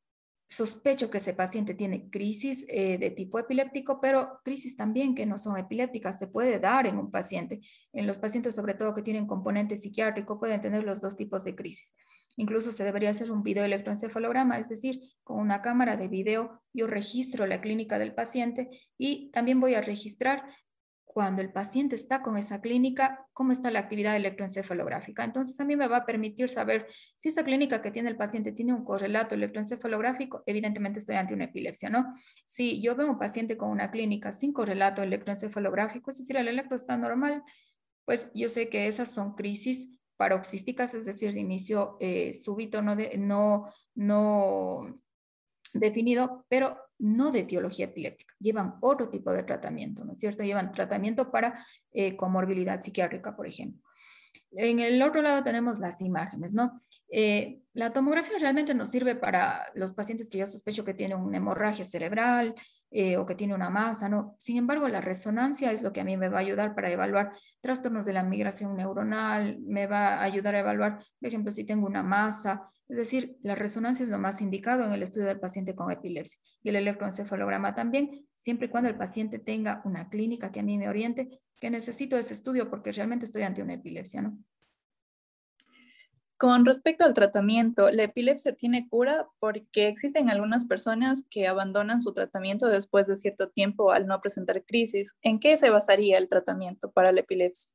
sospecho 0.49 1.11
que 1.11 1.19
ese 1.19 1.35
paciente 1.35 1.75
tiene 1.75 2.09
crisis 2.09 2.65
eh, 2.69 2.97
de 2.97 3.11
tipo 3.11 3.39
epiléptico, 3.39 4.01
pero 4.01 4.41
crisis 4.43 4.77
también 4.77 5.15
que 5.15 5.27
no 5.27 5.39
son 5.39 5.59
epilépticas, 5.59 6.19
se 6.19 6.29
puede 6.29 6.59
dar 6.59 6.87
en 6.87 6.97
un 6.97 7.11
paciente. 7.11 7.61
En 7.93 8.07
los 8.07 8.17
pacientes, 8.17 8.55
sobre 8.55 8.75
todo 8.75 8.95
que 8.95 9.03
tienen 9.03 9.27
componente 9.27 9.77
psiquiátrico, 9.77 10.41
pueden 10.41 10.63
tener 10.63 10.85
los 10.85 11.03
dos 11.03 11.17
tipos 11.17 11.45
de 11.45 11.55
crisis. 11.55 11.95
Incluso 12.39 12.71
se 12.71 12.85
debería 12.85 13.11
hacer 13.11 13.33
un 13.33 13.43
video 13.43 13.65
electroencefalograma, 13.65 14.59
es 14.59 14.69
decir, 14.69 15.01
con 15.25 15.41
una 15.41 15.61
cámara 15.61 15.97
de 15.97 16.07
video 16.07 16.63
yo 16.73 16.87
registro 16.87 17.47
la 17.47 17.61
clínica 17.61 17.99
del 17.99 18.15
paciente 18.15 18.71
y 18.97 19.33
también 19.33 19.59
voy 19.59 19.75
a 19.75 19.81
registrar 19.81 20.45
cuando 21.05 21.43
el 21.43 21.51
paciente 21.51 21.97
está 21.97 22.23
con 22.23 22.39
esa 22.39 22.61
clínica, 22.61 23.27
cómo 23.33 23.51
está 23.51 23.73
la 23.73 23.81
actividad 23.81 24.15
electroencefalográfica. 24.15 25.25
Entonces, 25.25 25.59
a 25.59 25.65
mí 25.65 25.75
me 25.75 25.89
va 25.89 25.97
a 25.97 26.07
permitir 26.07 26.49
saber 26.49 26.87
si 27.17 27.31
esa 27.31 27.43
clínica 27.43 27.83
que 27.83 27.91
tiene 27.91 28.09
el 28.09 28.17
paciente 28.17 28.53
tiene 28.53 28.73
un 28.73 28.85
correlato 28.85 29.35
electroencefalográfico, 29.35 30.45
evidentemente 30.47 31.01
estoy 31.01 31.17
ante 31.17 31.35
una 31.35 31.47
epilepsia, 31.47 31.91
¿no? 31.91 32.07
Si 32.47 32.81
yo 32.81 32.95
veo 32.95 33.11
un 33.11 33.19
paciente 33.19 33.57
con 33.57 33.71
una 33.71 33.91
clínica 33.91 34.31
sin 34.31 34.53
correlato 34.53 35.03
electroencefalográfico, 35.03 36.13
es 36.13 36.19
decir, 36.19 36.37
el 36.37 36.47
electro 36.47 36.77
está 36.77 36.97
normal, 36.97 37.43
pues 38.05 38.31
yo 38.33 38.49
sé 38.49 38.69
que 38.69 38.87
esas 38.87 39.13
son 39.13 39.35
crisis 39.35 39.98
paroxísticas, 40.19 40.93
es 40.93 41.07
decir, 41.07 41.33
de 41.33 41.41
inicio 41.41 41.97
eh, 42.01 42.35
súbito, 42.35 42.83
no, 42.83 42.95
no, 43.17 43.73
no 43.95 44.95
definido, 45.73 46.45
pero 46.49 46.77
no 46.99 47.31
de 47.31 47.41
etiología 47.41 47.87
epiléptica, 47.87 48.35
llevan 48.41 48.75
otro 48.81 49.09
tipo 49.09 49.33
de 49.33 49.45
tratamiento, 49.45 50.05
¿no 50.05 50.13
es 50.13 50.21
cierto? 50.21 50.43
Llevan 50.43 50.73
tratamiento 50.73 51.31
para 51.31 51.65
eh, 51.93 52.17
comorbilidad 52.17 52.83
psiquiátrica, 52.83 53.37
por 53.37 53.47
ejemplo. 53.47 53.83
En 54.53 54.81
el 54.81 55.01
otro 55.03 55.23
lado 55.23 55.43
tenemos 55.43 55.79
las 55.79 56.01
imágenes, 56.01 56.55
¿no? 56.55 56.81
Eh, 57.11 57.61
la 57.73 57.93
tomografía 57.93 58.39
realmente 58.39 58.75
nos 58.75 58.91
sirve 58.91 59.15
para 59.15 59.71
los 59.75 59.93
pacientes 59.93 60.29
que 60.29 60.39
ya 60.39 60.47
sospecho 60.47 60.85
que 60.85 60.95
tienen 60.95 61.19
una 61.19 61.37
hemorragia 61.37 61.85
cerebral, 61.85 62.55
eh, 62.91 63.17
o 63.17 63.27
que 63.27 63.35
tiene 63.35 63.55
una 63.55 63.71
masa, 63.71 64.09
¿no? 64.09 64.35
Sin 64.39 64.57
embargo, 64.57 64.89
la 64.89 65.01
resonancia 65.01 65.73
es 65.73 65.83
lo 65.83 65.93
que 65.93 66.01
a 66.01 66.05
mí 66.05 66.17
me 66.17 66.29
va 66.29 66.39
a 66.39 66.41
ayudar 66.41 66.75
para 66.75 66.91
evaluar 66.91 67.33
trastornos 67.61 68.07
de 68.07 68.15
la 68.15 68.23
migración 68.23 68.77
neuronal, 68.77 69.59
me 69.61 69.87
va 69.87 70.15
a 70.15 70.23
ayudar 70.23 70.55
a 70.55 70.61
evaluar, 70.61 70.99
por 71.21 71.29
ejemplo, 71.29 71.53
si 71.53 71.65
tengo 71.65 71.87
una 71.87 72.03
masa, 72.03 72.71
es 72.89 72.97
decir, 72.97 73.37
la 73.43 73.55
resonancia 73.55 74.03
es 74.03 74.09
lo 74.09 74.19
más 74.19 74.41
indicado 74.41 74.85
en 74.85 74.93
el 74.93 75.03
estudio 75.03 75.27
del 75.27 75.39
paciente 75.39 75.75
con 75.75 75.91
epilepsia 75.93 76.41
y 76.63 76.71
el 76.71 76.77
electroencefalograma 76.77 77.75
también, 77.75 78.27
siempre 78.35 78.69
y 78.69 78.71
cuando 78.71 78.89
el 78.89 78.97
paciente 78.97 79.39
tenga 79.39 79.83
una 79.85 80.09
clínica 80.09 80.51
que 80.51 80.61
a 80.61 80.63
mí 80.63 80.79
me 80.79 80.89
oriente, 80.89 81.41
que 81.61 81.71
necesito 81.71 82.17
ese 82.17 82.33
estudio 82.33 82.71
porque 82.71 82.93
realmente 82.93 83.27
estoy 83.27 83.43
ante 83.43 83.63
una 83.63 83.75
epilepsia, 83.75 84.23
¿no? 84.23 84.39
Con 86.39 86.65
respecto 86.65 87.05
al 87.05 87.15
tratamiento, 87.15 87.91
la 87.91 88.05
epilepsia 88.05 88.55
tiene 88.55 88.89
cura 88.89 89.27
porque 89.41 89.89
existen 89.89 90.31
algunas 90.31 90.67
personas 90.67 91.25
que 91.31 91.49
abandonan 91.49 92.01
su 92.01 92.13
tratamiento 92.13 92.69
después 92.69 93.09
de 93.09 93.17
cierto 93.17 93.49
tiempo 93.49 93.91
al 93.91 94.07
no 94.07 94.21
presentar 94.21 94.65
crisis. 94.65 95.17
¿En 95.23 95.41
qué 95.41 95.57
se 95.57 95.71
basaría 95.71 96.17
el 96.17 96.29
tratamiento 96.29 96.93
para 96.93 97.11
la 97.11 97.21
epilepsia? 97.21 97.73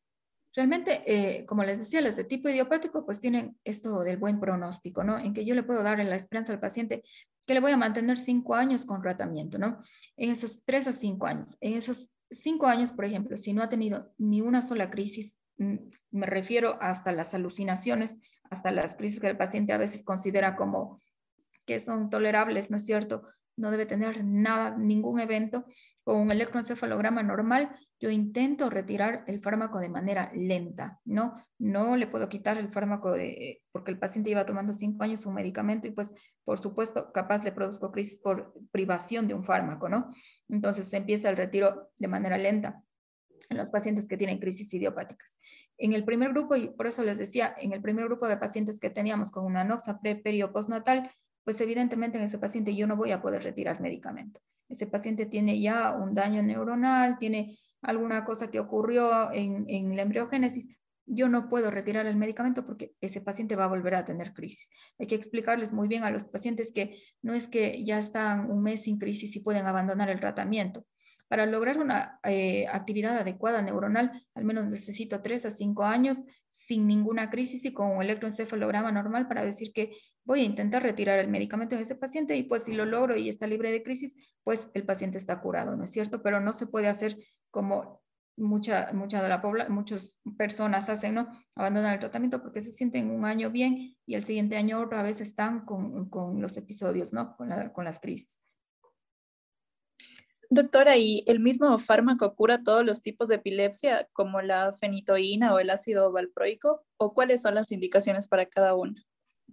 Realmente, 0.56 1.02
eh, 1.06 1.46
como 1.46 1.66
les 1.66 1.80
decía, 1.80 2.00
las 2.00 2.16
de 2.16 2.24
tipo 2.24 2.48
idiopático 2.48 3.06
pues 3.06 3.20
tienen 3.20 3.58
esto 3.66 4.02
del 4.02 4.16
buen 4.16 4.40
pronóstico, 4.40 5.04
¿no? 5.04 5.20
En 5.20 5.34
que 5.34 5.44
yo 5.44 5.56
le 5.56 5.64
puedo 5.64 5.84
dar 5.84 5.98
la 5.98 6.16
esperanza 6.16 6.54
al 6.54 6.62
paciente 6.62 7.04
que 7.46 7.54
le 7.54 7.60
voy 7.60 7.74
a 7.74 7.78
mantener 7.78 8.18
cinco 8.18 8.56
años 8.56 8.86
con 8.86 9.02
tratamiento, 9.02 9.58
¿no? 9.58 9.80
En 10.16 10.30
esos 10.30 10.64
tres 10.64 10.88
a 10.88 10.94
cinco 10.94 11.26
años. 11.26 11.58
En 11.60 11.74
esos 11.74 12.14
cinco 12.32 12.68
años, 12.68 12.94
por 12.94 13.04
ejemplo, 13.04 13.36
si 13.36 13.52
no 13.52 13.62
ha 13.62 13.68
tenido 13.68 14.14
ni 14.18 14.40
una 14.40 14.62
sola 14.62 14.90
crisis, 14.90 15.38
mm, 15.58 15.76
me 16.12 16.28
refiero 16.28 16.78
hasta 16.82 17.12
las 17.12 17.34
alucinaciones, 17.34 18.20
hasta 18.54 18.72
las 18.72 18.96
crisis 18.96 19.20
que 19.20 19.28
el 19.28 19.38
paciente 19.38 19.74
a 19.74 19.78
veces 19.78 20.04
considera 20.04 20.56
como 20.56 21.02
que 21.66 21.80
son 21.80 22.10
tolerables, 22.10 22.72
¿no 22.72 22.78
es 22.78 22.86
cierto? 22.86 23.28
No 23.56 23.70
debe 23.70 23.86
tener 23.86 24.24
nada, 24.24 24.76
ningún 24.78 25.20
evento. 25.20 25.66
Con 26.04 26.18
un 26.18 26.32
electroencefalograma 26.32 27.22
normal, 27.22 27.70
yo 28.00 28.10
intento 28.10 28.70
retirar 28.70 29.24
el 29.28 29.42
fármaco 29.42 29.80
de 29.80 29.90
manera 29.90 30.32
lenta, 30.34 31.00
¿no? 31.06 31.36
No 31.60 31.96
le 31.96 32.08
puedo 32.08 32.30
quitar 32.30 32.58
el 32.58 32.70
fármaco 32.70 33.12
de, 33.12 33.62
porque 33.72 33.92
el 33.92 34.00
paciente 34.00 34.30
lleva 34.30 34.46
tomando 34.46 34.74
cinco 34.74 35.04
años 35.04 35.26
un 35.26 35.36
medicamento 35.36 35.88
y 35.88 35.92
pues, 35.92 36.16
por 36.44 36.60
supuesto, 36.60 37.12
capaz 37.14 37.44
le 37.44 37.52
produzco 37.52 37.92
crisis 37.92 38.18
por 38.18 38.54
privación 38.72 39.28
de 39.28 39.36
un 39.36 39.44
fármaco, 39.44 39.88
¿no? 39.88 40.10
Entonces 40.50 40.90
se 40.90 40.98
empieza 40.98 41.30
el 41.30 41.38
retiro 41.38 41.92
de 41.98 42.08
manera 42.08 42.38
lenta 42.38 42.84
en 43.50 43.58
los 43.58 43.70
pacientes 43.70 44.08
que 44.08 44.18
tienen 44.18 44.40
crisis 44.40 44.74
idiopáticas. 44.74 45.38
En 45.78 45.94
el 45.94 46.04
primer 46.04 46.30
grupo, 46.30 46.56
y 46.56 46.70
por 46.70 46.88
eso 46.88 47.04
les 47.04 47.18
decía, 47.18 47.54
en 47.58 47.74
el 47.74 47.82
primer 47.82 48.06
grupo 48.06 48.28
de 48.28 48.38
pacientes 48.38 48.80
que 48.80 48.90
teníamos 48.90 49.32
con 49.32 49.46
una 49.46 49.64
noxa 49.64 50.00
pre, 50.00 50.16
peri 50.16 50.44
o 50.44 50.52
postnatal, 50.52 51.10
pues 51.44 51.60
evidentemente 51.62 52.18
en 52.18 52.24
ese 52.24 52.38
paciente 52.38 52.76
yo 52.76 52.88
no 52.88 52.96
voy 52.96 53.12
a 53.12 53.22
poder 53.22 53.44
retirar 53.44 53.82
medicamento. 53.82 54.40
Ese 54.70 54.88
paciente 54.88 55.26
tiene 55.26 55.60
ya 55.60 55.92
un 55.92 56.14
daño 56.14 56.42
neuronal, 56.42 57.18
tiene 57.18 57.58
alguna 57.82 58.24
cosa 58.24 58.50
que 58.50 58.60
ocurrió 58.60 59.32
en, 59.34 59.66
en 59.68 59.96
la 59.96 60.04
embriogénesis, 60.04 60.70
yo 61.06 61.28
no 61.28 61.50
puedo 61.50 61.70
retirar 61.70 62.06
el 62.06 62.16
medicamento 62.16 62.66
porque 62.66 62.94
ese 63.02 63.22
paciente 63.22 63.56
va 63.56 63.66
a 63.66 63.68
volver 63.68 63.96
a 63.96 64.06
tener 64.06 64.34
crisis. 64.34 64.70
Hay 64.98 65.08
que 65.08 65.16
explicarles 65.16 65.74
muy 65.74 65.88
bien 65.88 66.04
a 66.04 66.12
los 66.12 66.24
pacientes 66.24 66.72
que 66.72 67.02
no 67.22 67.34
es 67.34 67.48
que 67.48 67.84
ya 67.84 68.00
están 68.00 68.50
un 68.50 68.64
mes 68.64 68.84
sin 68.84 68.98
crisis 68.98 69.36
y 69.36 69.42
pueden 69.42 69.66
abandonar 69.66 70.10
el 70.10 70.20
tratamiento. 70.20 70.86
Para 71.28 71.46
lograr 71.46 71.80
una 71.80 72.20
eh, 72.24 72.68
actividad 72.68 73.18
adecuada 73.18 73.62
neuronal, 73.62 74.26
al 74.36 74.44
menos 74.44 74.66
necesito 74.66 75.22
3 75.22 75.46
a 75.46 75.52
5 75.52 75.84
años 75.84 76.26
sin 76.50 76.88
ninguna 76.88 77.30
crisis 77.30 77.66
y 77.66 77.74
con 77.74 77.92
un 77.92 78.04
electroencefalograma 78.04 78.92
normal 78.92 79.28
para 79.28 79.44
decir 79.44 79.74
que 79.74 79.92
voy 80.26 80.42
a 80.42 80.44
intentar 80.44 80.84
retirar 80.84 81.20
el 81.20 81.28
medicamento 81.28 81.76
en 81.76 81.82
ese 81.82 81.96
paciente 81.96 82.36
y 82.36 82.44
pues 82.44 82.64
si 82.64 82.74
lo 82.74 82.86
logro 82.86 83.18
y 83.18 83.30
está 83.30 83.48
libre 83.48 83.72
de 83.72 83.84
crisis, 83.84 84.16
pues 84.44 84.70
el 84.74 84.86
paciente 84.86 85.18
está 85.18 85.42
curado, 85.42 85.76
¿no 85.76 85.84
es 85.84 85.92
cierto? 85.92 86.22
Pero 86.22 86.40
no 86.40 86.54
se 86.54 86.68
puede 86.68 86.88
hacer 86.88 87.18
como 87.50 88.04
mucha, 88.38 88.92
mucha 88.94 89.22
de 89.22 89.30
la 89.30 89.42
población, 89.42 89.76
muchas 89.76 90.22
personas 90.38 90.90
hacen, 90.90 91.16
¿no? 91.16 91.28
Abandonan 91.56 91.94
el 91.94 92.00
tratamiento 92.00 92.42
porque 92.42 92.62
se 92.62 92.72
sienten 92.72 93.10
un 93.10 93.26
año 93.26 93.52
bien 93.52 93.96
y 94.06 94.16
el 94.16 94.24
siguiente 94.24 94.58
año 94.58 94.82
otra 94.82 95.04
vez 95.04 95.22
están 95.22 95.66
con, 95.66 96.10
con 96.10 96.42
los 96.42 96.58
episodios, 96.58 97.14
¿no? 97.14 97.36
Con, 97.36 97.50
con 97.70 97.86
las 97.86 98.00
crisis. 98.00 98.43
Doctora, 100.54 100.98
¿y 100.98 101.24
el 101.26 101.40
mismo 101.40 101.80
fármaco 101.80 102.36
cura 102.36 102.62
todos 102.62 102.86
los 102.86 103.02
tipos 103.02 103.28
de 103.28 103.36
epilepsia, 103.36 104.08
como 104.14 104.40
la 104.40 104.72
fenitoína 104.74 105.52
o 105.52 105.58
el 105.58 105.72
ácido 105.72 106.12
valproico? 106.12 106.86
¿O 106.98 107.16
cuáles 107.16 107.42
son 107.42 107.56
las 107.56 107.72
indicaciones 107.72 108.28
para 108.28 108.46
cada 108.46 108.76
uno? 108.76 108.94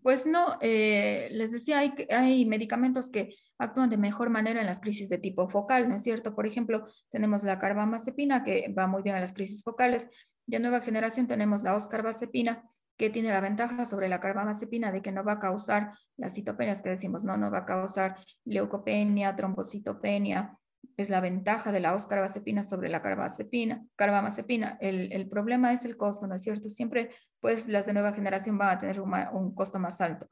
Pues 0.03 0.27
no, 0.27 0.59
eh, 0.61 1.29
les 1.33 1.53
decía, 1.53 1.79
hay, 1.79 2.45
medicamentos 2.45 3.09
que 3.09 3.35
actúan 3.57 3.89
de 3.89 3.97
mejor 3.97 4.29
manera 4.29 4.61
en 4.61 4.67
las 4.67 4.81
crisis 4.81 5.09
de 5.09 5.17
tipo 5.17 5.49
focal, 5.49 5.89
¿no 5.89 5.97
es 5.97 6.03
cierto? 6.03 6.35
Por 6.35 6.47
ejemplo, 6.47 6.85
tenemos 7.11 7.45
la 7.45 7.59
carbamazepina, 7.59 8.45
que 8.45 8.71
va 8.79 8.87
muy 8.87 9.01
bien 9.01 9.17
a 9.17 9.21
las 9.21 9.33
crisis 9.33 9.63
focales. 9.63 10.07
De 10.47 10.59
nueva 10.59 10.83
generación 10.83 11.27
tenemos 11.27 11.63
la 11.63 11.75
oscarbazepina, 11.77 12.63
que 12.99 13.09
tiene 13.09 13.31
la 13.31 13.41
ventaja 13.41 13.87
sobre 13.87 14.11
la 14.11 14.21
carbamazepina 14.21 14.93
de 14.93 15.01
que 15.01 15.13
no 15.13 15.25
va 15.25 15.33
a 15.33 15.41
causar 15.41 15.95
las 16.19 16.35
citopenias 16.35 16.83
que 16.83 16.91
decimos, 16.91 17.25
no, 17.25 17.39
no 17.39 17.51
va 17.51 17.61
a 17.61 17.65
causar 17.65 18.19
leucopenia, 18.45 19.35
trombocitopenia, 19.35 20.59
es 20.97 21.11
la 21.11 21.21
ventaja 21.21 21.73
de 21.73 21.81
la 21.81 21.95
oscarbazepina 21.95 22.63
sobre 22.63 22.89
la 22.89 23.03
carbamazepina. 23.03 23.85
carbamazepina. 23.97 24.79
El, 24.81 25.13
el, 25.13 25.29
problema 25.29 25.73
es 25.73 25.85
el 25.85 25.97
costo, 25.97 26.27
¿no 26.27 26.35
es 26.35 26.43
cierto? 26.43 26.69
Siempre, 26.69 27.11
pues, 27.41 27.69
las 27.69 27.87
de 27.87 27.95
nueva 27.95 28.13
generación 28.13 28.59
van 28.59 28.77
a 28.77 28.79
tener 28.79 29.01
un, 29.01 29.55
costo 29.55 29.79
más 29.79 30.01
alto. 30.01 30.29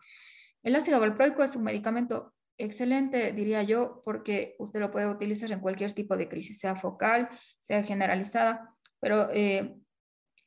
El 0.62 0.76
ácido 0.76 1.00
valproico 1.00 1.42
es 1.42 1.56
un 1.56 1.64
medicamento 1.64 2.34
excelente, 2.58 3.32
diría 3.32 3.62
yo, 3.62 4.02
porque 4.04 4.56
usted 4.58 4.80
lo 4.80 4.90
puede 4.90 5.08
utilizar 5.08 5.50
en 5.52 5.60
cualquier 5.60 5.92
tipo 5.92 6.16
de 6.16 6.28
crisis, 6.28 6.58
sea 6.58 6.74
focal, 6.74 7.28
sea 7.58 7.82
generalizada, 7.84 8.74
pero 9.00 9.30
eh, 9.32 9.76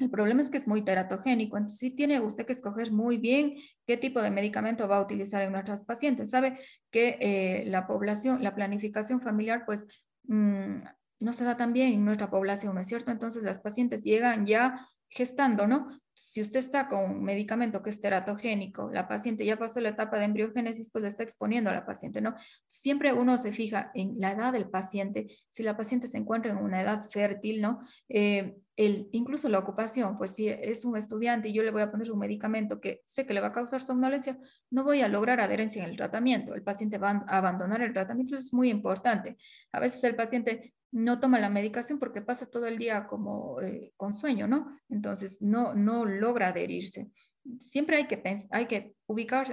el 0.01 0.09
problema 0.09 0.41
es 0.41 0.49
que 0.49 0.57
es 0.57 0.67
muy 0.67 0.83
teratogénico, 0.83 1.57
entonces 1.57 1.79
sí 1.79 1.95
tiene 1.95 2.19
usted 2.19 2.45
que 2.45 2.53
escoger 2.53 2.91
muy 2.91 3.17
bien 3.17 3.55
qué 3.85 3.97
tipo 3.97 4.21
de 4.21 4.31
medicamento 4.31 4.87
va 4.87 4.97
a 4.97 5.01
utilizar 5.01 5.41
en 5.41 5.51
nuestras 5.51 5.83
pacientes. 5.83 6.29
Sabe 6.29 6.59
que 6.91 7.17
eh, 7.19 7.65
la 7.67 7.87
población, 7.87 8.43
la 8.43 8.55
planificación 8.55 9.21
familiar, 9.21 9.63
pues 9.65 9.87
mm, 10.23 10.77
no 11.19 11.33
se 11.33 11.45
da 11.45 11.55
tan 11.55 11.73
bien 11.73 11.93
en 11.93 12.05
nuestra 12.05 12.29
población, 12.29 12.75
¿no 12.75 12.81
es 12.81 12.87
cierto? 12.87 13.11
Entonces 13.11 13.43
las 13.43 13.59
pacientes 13.59 14.03
llegan 14.03 14.45
ya 14.45 14.87
gestando, 15.11 15.67
¿no? 15.67 15.87
Si 16.13 16.41
usted 16.41 16.59
está 16.59 16.87
con 16.87 17.11
un 17.11 17.23
medicamento 17.23 17.81
que 17.81 17.89
es 17.89 18.01
teratogénico, 18.01 18.91
la 18.91 19.07
paciente 19.07 19.45
ya 19.45 19.57
pasó 19.57 19.79
la 19.79 19.89
etapa 19.89 20.17
de 20.17 20.25
embriogénesis, 20.25 20.89
pues 20.89 21.03
le 21.03 21.07
está 21.07 21.23
exponiendo 21.23 21.69
a 21.69 21.73
la 21.73 21.85
paciente, 21.85 22.21
¿no? 22.21 22.35
Siempre 22.67 23.13
uno 23.13 23.37
se 23.37 23.51
fija 23.51 23.91
en 23.93 24.15
la 24.19 24.31
edad 24.31 24.53
del 24.53 24.69
paciente, 24.69 25.27
si 25.49 25.63
la 25.63 25.77
paciente 25.77 26.07
se 26.07 26.17
encuentra 26.17 26.51
en 26.51 26.57
una 26.57 26.81
edad 26.81 27.01
fértil, 27.09 27.61
¿no? 27.61 27.81
Eh, 28.09 28.55
el, 28.77 29.10
incluso 29.12 29.49
la 29.49 29.60
ocupación, 29.60 30.17
pues 30.17 30.34
si 30.34 30.47
es 30.47 30.86
un 30.86 30.97
estudiante 30.97 31.49
y 31.49 31.53
yo 31.53 31.63
le 31.63 31.71
voy 31.71 31.81
a 31.81 31.91
poner 31.91 32.12
un 32.12 32.19
medicamento 32.19 32.79
que 32.79 33.01
sé 33.05 33.25
que 33.25 33.34
le 33.34 33.41
va 33.41 33.47
a 33.47 33.51
causar 33.51 33.81
somnolencia, 33.81 34.38
no 34.69 34.84
voy 34.84 35.01
a 35.01 35.07
lograr 35.07 35.39
adherencia 35.39 35.84
en 35.84 35.89
el 35.89 35.97
tratamiento, 35.97 36.53
el 36.55 36.63
paciente 36.63 36.97
va 36.97 37.23
a 37.27 37.38
abandonar 37.38 37.81
el 37.81 37.93
tratamiento, 37.93 38.36
eso 38.36 38.45
es 38.45 38.53
muy 38.53 38.69
importante. 38.69 39.38
A 39.71 39.79
veces 39.79 40.03
el 40.03 40.15
paciente 40.15 40.73
no 40.91 41.19
toma 41.19 41.39
la 41.39 41.49
medicación 41.49 41.99
porque 41.99 42.21
pasa 42.21 42.49
todo 42.49 42.65
el 42.67 42.77
día 42.77 43.07
como 43.07 43.62
eh, 43.62 43.93
con 43.97 44.13
sueño, 44.13 44.47
¿no? 44.47 44.77
Entonces 44.89 45.41
no, 45.41 45.73
no 45.73 46.05
logra 46.05 46.49
adherirse. 46.49 47.12
Siempre 47.60 47.97
hay 47.97 48.07
que, 48.07 48.21
hay 48.51 48.67
que 48.67 48.95
ubicar 49.05 49.47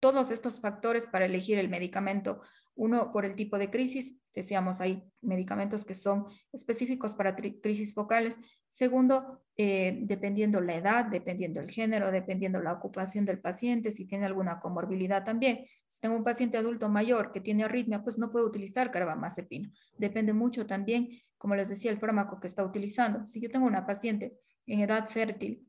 todos 0.00 0.30
estos 0.30 0.60
factores 0.60 1.06
para 1.06 1.26
elegir 1.26 1.58
el 1.58 1.68
medicamento 1.68 2.40
uno, 2.74 3.10
por 3.10 3.24
el 3.24 3.34
tipo 3.34 3.58
de 3.58 3.70
crisis, 3.70 4.20
decíamos, 4.36 4.80
hay 4.80 5.02
medicamentos 5.22 5.84
que 5.84 5.94
son 5.94 6.26
específicos 6.52 7.14
para 7.14 7.34
crisis 7.34 7.94
focales. 7.94 8.38
Segundo, 8.68 9.42
eh, 9.56 9.98
dependiendo 10.02 10.60
la 10.60 10.76
edad, 10.76 11.06
dependiendo 11.06 11.60
el 11.60 11.70
género, 11.70 12.12
dependiendo 12.12 12.60
la 12.60 12.74
ocupación 12.74 13.24
del 13.24 13.40
paciente, 13.40 13.90
si 13.90 14.06
tiene 14.06 14.26
alguna 14.26 14.60
comorbilidad 14.60 15.24
también. 15.24 15.64
Si 15.86 16.00
tengo 16.00 16.16
un 16.16 16.22
paciente 16.22 16.58
adulto 16.58 16.88
mayor 16.90 17.32
que 17.32 17.40
tiene 17.40 17.64
arritmia, 17.64 18.02
pues 18.02 18.18
no 18.18 18.30
puedo 18.30 18.46
utilizar 18.46 18.90
carbamazepina. 18.90 19.72
Depende 19.96 20.34
mucho 20.34 20.66
también, 20.66 21.08
como 21.38 21.56
les 21.56 21.70
decía, 21.70 21.90
el 21.90 21.98
fármaco 21.98 22.38
que 22.38 22.46
está 22.46 22.62
utilizando. 22.62 23.26
Si 23.26 23.40
yo 23.40 23.50
tengo 23.50 23.66
una 23.66 23.86
paciente 23.86 24.34
en 24.66 24.80
edad 24.80 25.08
fértil 25.08 25.66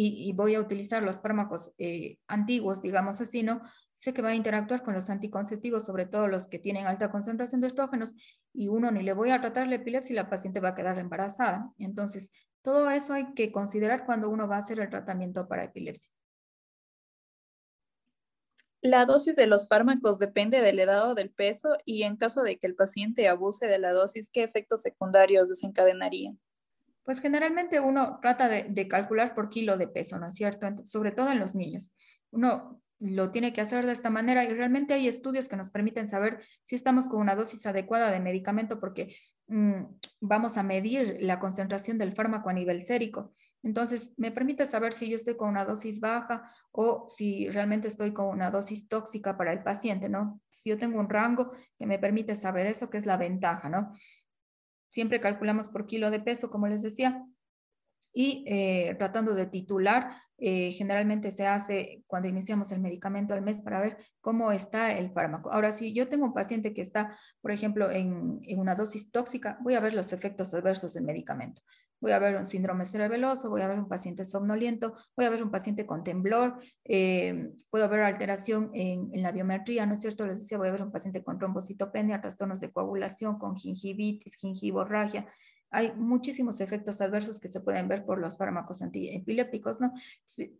y, 0.00 0.32
voy 0.32 0.54
a 0.54 0.60
utilizar 0.60 1.02
los 1.02 1.20
fármacos 1.20 1.72
eh, 1.76 2.18
antiguos, 2.28 2.80
digamos 2.82 3.20
así, 3.20 3.42
¿no? 3.42 3.60
Sé 3.90 4.14
que 4.14 4.22
va 4.22 4.28
a 4.28 4.34
interactuar 4.36 4.84
con 4.84 4.94
los 4.94 5.10
anticonceptivos, 5.10 5.84
sobre 5.84 6.06
todo 6.06 6.28
los 6.28 6.46
que 6.46 6.60
tienen 6.60 6.86
alta 6.86 7.10
concentración 7.10 7.60
de 7.60 7.66
estrógenos, 7.66 8.14
y 8.52 8.68
uno 8.68 8.92
ni 8.92 9.02
le 9.02 9.12
voy 9.12 9.30
a 9.30 9.40
tratar 9.40 9.66
la 9.66 9.74
epilepsia 9.74 10.12
y 10.12 10.16
la 10.16 10.30
paciente 10.30 10.60
va 10.60 10.68
a 10.68 10.74
quedar 10.76 11.00
embarazada. 11.00 11.72
Entonces, 11.78 12.30
todo 12.62 12.88
eso 12.90 13.12
hay 13.12 13.34
que 13.34 13.50
considerar 13.50 14.06
cuando 14.06 14.30
uno 14.30 14.46
va 14.46 14.54
a 14.54 14.58
hacer 14.60 14.78
el 14.78 14.88
tratamiento 14.88 15.48
para 15.48 15.64
epilepsia. 15.64 16.12
La 18.80 19.04
dosis 19.04 19.34
de 19.34 19.48
los 19.48 19.66
fármacos 19.66 20.20
depende 20.20 20.60
del 20.60 20.78
edad 20.78 21.10
o 21.10 21.16
del 21.16 21.30
peso 21.30 21.76
y 21.84 22.04
en 22.04 22.16
caso 22.16 22.44
de 22.44 22.60
que 22.60 22.68
el 22.68 22.76
paciente 22.76 23.26
abuse 23.26 23.66
de 23.66 23.80
la 23.80 23.92
dosis, 23.92 24.30
¿qué 24.32 24.44
efectos 24.44 24.82
secundarios 24.82 25.48
desencadenarían? 25.48 26.38
Pues 27.08 27.20
generalmente 27.20 27.80
uno 27.80 28.18
trata 28.20 28.50
de, 28.50 28.86
calcular 28.86 29.34
por 29.34 29.48
kilo 29.48 29.78
de 29.78 29.88
peso, 29.88 30.18
¿no 30.18 30.26
es 30.26 30.34
cierto? 30.34 30.66
sobre 30.84 31.10
todo 31.10 31.30
en 31.30 31.38
los 31.38 31.54
niños. 31.54 31.94
Uno 32.32 32.82
lo 32.98 33.30
tiene 33.30 33.54
que 33.54 33.62
hacer 33.62 33.86
de 33.86 33.92
esta 33.92 34.10
manera 34.10 34.44
y 34.44 34.52
realmente 34.52 34.92
hay 34.92 35.08
estudios 35.08 35.48
que 35.48 35.56
nos 35.56 35.70
permiten 35.70 36.06
saber 36.06 36.42
si 36.62 36.76
estamos 36.76 37.08
con 37.08 37.20
una 37.20 37.34
dosis 37.34 37.64
adecuada 37.64 38.10
de 38.10 38.20
medicamento 38.20 38.78
porque 38.78 39.16
mm, 39.46 39.84
vamos 40.20 40.58
a 40.58 40.62
medir 40.62 41.16
la 41.20 41.40
concentración 41.40 41.96
del 41.96 42.12
fármaco 42.12 42.50
a 42.50 42.52
nivel 42.52 42.82
sérico. 42.82 43.32
Entonces, 43.62 44.12
me 44.18 44.30
permite 44.30 44.66
saber 44.66 44.92
si 44.92 45.08
yo 45.08 45.16
estoy 45.16 45.38
con 45.38 45.48
una 45.48 45.64
dosis 45.64 46.00
baja 46.00 46.42
o 46.72 47.06
si 47.08 47.48
realmente 47.48 47.88
estoy 47.88 48.12
con 48.12 48.26
una 48.26 48.50
dosis 48.50 48.86
tóxica 48.86 49.34
para 49.38 49.54
el 49.54 49.62
paciente, 49.62 50.10
¿no? 50.10 50.42
Si 50.50 50.68
yo 50.68 50.76
tengo 50.76 51.00
un 51.00 51.08
rango 51.08 51.52
que 51.78 51.86
me 51.86 51.98
permite 51.98 52.36
saber 52.36 52.66
eso, 52.66 52.90
que 52.90 52.98
es 52.98 53.06
la 53.06 53.16
ventaja, 53.16 53.70
¿no? 53.70 53.92
Siempre 54.90 55.20
calculamos 55.20 55.68
por 55.68 55.86
kilo 55.86 56.10
de 56.10 56.20
peso, 56.20 56.50
como 56.50 56.68
les 56.68 56.82
decía, 56.82 57.24
y 58.12 58.44
eh, 58.48 58.94
tratando 58.96 59.34
de 59.34 59.46
titular, 59.46 60.10
eh, 60.38 60.72
generalmente 60.72 61.30
se 61.30 61.46
hace 61.46 62.02
cuando 62.06 62.28
iniciamos 62.28 62.72
el 62.72 62.80
medicamento 62.80 63.34
al 63.34 63.42
mes 63.42 63.62
para 63.62 63.80
ver 63.80 63.98
cómo 64.20 64.50
está 64.50 64.92
el 64.92 65.10
fármaco. 65.12 65.52
Ahora, 65.52 65.72
si 65.72 65.92
yo 65.92 66.08
tengo 66.08 66.26
un 66.26 66.32
paciente 66.32 66.72
que 66.72 66.80
está, 66.80 67.16
por 67.40 67.52
ejemplo, 67.52 67.90
en, 67.90 68.40
en 68.42 68.58
una 68.58 68.74
dosis 68.74 69.10
tóxica, 69.10 69.58
voy 69.60 69.74
a 69.74 69.80
ver 69.80 69.92
los 69.92 70.12
efectos 70.12 70.54
adversos 70.54 70.94
del 70.94 71.04
medicamento 71.04 71.62
voy 72.00 72.12
a 72.12 72.18
ver 72.18 72.36
un 72.36 72.44
síndrome 72.44 72.84
cerebeloso, 72.84 73.50
voy 73.50 73.62
a 73.62 73.68
ver 73.68 73.78
un 73.78 73.88
paciente 73.88 74.24
somnoliento, 74.24 74.94
voy 75.16 75.26
a 75.26 75.30
ver 75.30 75.42
un 75.42 75.50
paciente 75.50 75.86
con 75.86 76.04
temblor, 76.04 76.58
eh, 76.84 77.50
puedo 77.70 77.88
ver 77.88 78.00
alteración 78.00 78.70
en, 78.74 79.10
en, 79.12 79.22
la 79.22 79.32
biometría, 79.32 79.86
¿no 79.86 79.94
es 79.94 80.00
cierto? 80.00 80.26
Les 80.26 80.40
decía, 80.40 80.58
voy 80.58 80.68
a 80.68 80.72
ver 80.72 80.82
un 80.82 80.92
paciente 80.92 81.22
con 81.22 81.38
trombocitopenia, 81.38 82.20
trastornos 82.20 82.60
de 82.60 82.70
coagulación, 82.70 83.38
con 83.38 83.56
gingivitis, 83.56 84.36
gingivorragia, 84.36 85.26
hay 85.70 85.92
muchísimos 85.94 86.60
efectos 86.60 87.00
adversos 87.00 87.38
que 87.38 87.48
se 87.48 87.60
pueden 87.60 87.88
ver 87.88 88.04
por 88.04 88.18
los 88.18 88.36
fármacos 88.36 88.80
antiepilépticos, 88.82 89.80
¿no? 89.80 89.92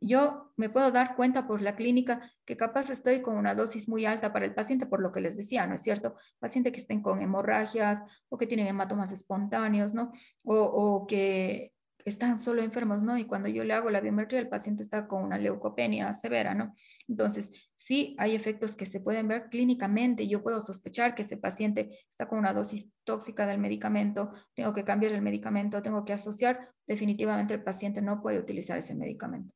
Yo 0.00 0.52
me 0.56 0.68
puedo 0.68 0.90
dar 0.90 1.16
cuenta 1.16 1.46
por 1.46 1.62
la 1.62 1.76
clínica 1.76 2.20
que 2.44 2.56
capaz 2.56 2.90
estoy 2.90 3.22
con 3.22 3.36
una 3.36 3.54
dosis 3.54 3.88
muy 3.88 4.06
alta 4.06 4.32
para 4.32 4.44
el 4.44 4.54
paciente, 4.54 4.86
por 4.86 5.00
lo 5.00 5.12
que 5.12 5.20
les 5.20 5.36
decía, 5.36 5.66
¿no 5.66 5.74
es 5.74 5.82
cierto? 5.82 6.14
Paciente 6.38 6.72
que 6.72 6.80
estén 6.80 7.02
con 7.02 7.22
hemorragias 7.22 8.04
o 8.28 8.36
que 8.36 8.46
tienen 8.46 8.66
hematomas 8.66 9.12
espontáneos, 9.12 9.94
¿no? 9.94 10.12
O, 10.44 10.56
o 10.56 11.06
que 11.06 11.72
están 12.04 12.38
solo 12.38 12.62
enfermos, 12.62 13.02
¿no? 13.02 13.18
Y 13.18 13.26
cuando 13.26 13.48
yo 13.48 13.64
le 13.64 13.74
hago 13.74 13.90
la 13.90 14.00
biometría, 14.00 14.40
el 14.40 14.48
paciente 14.48 14.82
está 14.82 15.06
con 15.06 15.22
una 15.22 15.38
leucopenia 15.38 16.12
severa, 16.14 16.54
¿no? 16.54 16.74
Entonces, 17.06 17.52
sí 17.74 18.16
hay 18.18 18.34
efectos 18.34 18.76
que 18.76 18.86
se 18.86 19.00
pueden 19.00 19.28
ver 19.28 19.48
clínicamente. 19.50 20.26
Yo 20.28 20.42
puedo 20.42 20.60
sospechar 20.60 21.14
que 21.14 21.22
ese 21.22 21.36
paciente 21.36 21.90
está 22.08 22.28
con 22.28 22.38
una 22.38 22.52
dosis 22.52 22.90
tóxica 23.04 23.46
del 23.46 23.58
medicamento, 23.58 24.30
tengo 24.54 24.72
que 24.72 24.84
cambiar 24.84 25.12
el 25.12 25.22
medicamento, 25.22 25.82
tengo 25.82 26.04
que 26.04 26.12
asociar. 26.12 26.70
Definitivamente 26.86 27.54
el 27.54 27.62
paciente 27.62 28.00
no 28.00 28.22
puede 28.22 28.38
utilizar 28.38 28.78
ese 28.78 28.94
medicamento. 28.94 29.54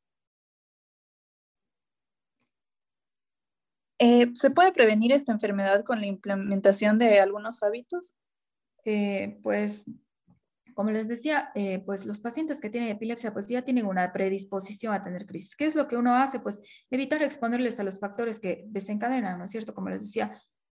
Eh, 3.99 4.31
¿Se 4.33 4.51
puede 4.51 4.73
prevenir 4.73 5.13
esta 5.13 5.31
enfermedad 5.31 5.83
con 5.85 6.01
la 6.01 6.07
implementación 6.07 6.99
de 6.99 7.19
algunos 7.19 7.63
hábitos? 7.63 8.15
Eh, 8.85 9.39
pues 9.41 9.85
como 10.73 10.91
les 10.91 11.07
decía, 11.07 11.51
eh, 11.55 11.79
pues 11.85 12.05
los 12.05 12.19
pacientes 12.19 12.59
que 12.61 12.69
tienen 12.69 12.89
epilepsia 12.89 13.33
pues 13.33 13.47
ya 13.47 13.63
tienen 13.63 13.85
una 13.85 14.11
predisposición 14.11 14.93
a 14.93 15.01
tener 15.01 15.25
crisis. 15.25 15.55
¿Qué 15.55 15.65
es 15.65 15.75
lo 15.75 15.87
que 15.87 15.97
uno 15.97 16.15
hace? 16.15 16.39
Pues 16.39 16.61
evitar 16.89 17.21
exponerles 17.23 17.79
a 17.79 17.83
los 17.83 17.99
factores 17.99 18.39
que 18.39 18.65
desencadenan, 18.67 19.37
¿no 19.37 19.45
es 19.45 19.51
cierto? 19.51 19.73
Como 19.73 19.89
les 19.89 20.03
decía, 20.03 20.31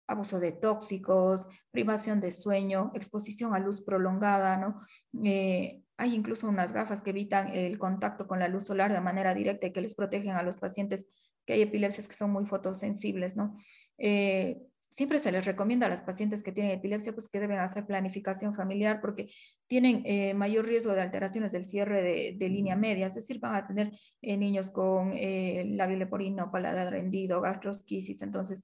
abuso 0.07 0.39
de 0.39 0.51
tóxicos, 0.51 1.47
privación 1.71 2.19
de 2.19 2.31
sueño, 2.31 2.91
exposición 2.93 3.53
a 3.53 3.59
luz 3.59 3.81
prolongada, 3.81 4.57
¿no? 4.57 4.81
Eh, 5.23 5.81
hay 5.97 6.15
incluso 6.15 6.47
unas 6.47 6.73
gafas 6.73 7.01
que 7.01 7.11
evitan 7.11 7.47
el 7.49 7.77
contacto 7.77 8.27
con 8.27 8.39
la 8.39 8.47
luz 8.47 8.65
solar 8.65 8.91
de 8.91 9.01
manera 9.01 9.33
directa 9.33 9.67
y 9.67 9.73
que 9.73 9.81
les 9.81 9.95
protegen 9.95 10.31
a 10.35 10.43
los 10.43 10.57
pacientes 10.57 11.07
que 11.45 11.53
hay 11.53 11.61
epilepsias 11.61 12.07
que 12.07 12.15
son 12.15 12.31
muy 12.31 12.45
fotosensibles, 12.45 13.35
¿no? 13.35 13.55
Eh, 13.97 14.61
siempre 14.93 15.17
se 15.17 15.31
les 15.31 15.45
recomienda 15.45 15.87
a 15.87 15.89
las 15.89 16.01
pacientes 16.01 16.43
que 16.43 16.51
tienen 16.51 16.71
epilepsia 16.71 17.13
pues 17.13 17.27
que 17.27 17.39
deben 17.39 17.57
hacer 17.57 17.85
planificación 17.85 18.55
familiar 18.55 19.01
porque 19.01 19.29
tienen 19.67 20.03
eh, 20.05 20.33
mayor 20.35 20.67
riesgo 20.67 20.93
de 20.93 21.01
alteraciones 21.01 21.51
del 21.51 21.65
cierre 21.65 22.35
de, 22.37 22.49
línea 22.49 22.75
media, 22.75 23.07
es 23.07 23.15
decir, 23.15 23.39
van 23.39 23.55
a 23.55 23.65
tener 23.65 23.91
eh, 24.21 24.37
niños 24.37 24.69
con 24.69 25.13
eh, 25.13 25.65
labio 25.65 25.97
leporino, 25.97 26.51
paladar 26.51 26.91
rendido, 26.91 27.41
gastrosquisis, 27.41 28.21
entonces 28.21 28.63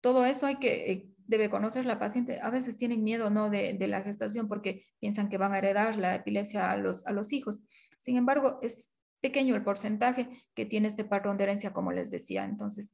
todo 0.00 0.26
eso 0.26 0.46
hay 0.46 0.56
que, 0.56 0.92
eh, 0.92 1.08
debe 1.26 1.48
conocer 1.48 1.86
la 1.86 1.98
paciente. 1.98 2.40
A 2.40 2.50
veces 2.50 2.76
tienen 2.76 3.02
miedo 3.02 3.30
¿no? 3.30 3.48
de, 3.48 3.72
de, 3.74 3.88
la 3.88 4.02
gestación 4.02 4.48
porque 4.48 4.84
piensan 5.00 5.28
que 5.28 5.38
van 5.38 5.52
a 5.52 5.58
heredar 5.58 5.96
la 5.96 6.14
epilepsia 6.14 6.70
a 6.70 6.76
los, 6.76 7.06
a 7.06 7.12
los 7.12 7.32
hijos. 7.32 7.62
Sin 7.96 8.16
embargo, 8.16 8.58
es 8.62 8.96
pequeño 9.20 9.54
el 9.54 9.62
porcentaje 9.62 10.28
que 10.54 10.66
tiene 10.66 10.88
este 10.88 11.04
patrón 11.04 11.36
de 11.36 11.44
herencia, 11.44 11.72
como 11.72 11.92
les 11.92 12.10
decía. 12.10 12.44
Entonces, 12.44 12.92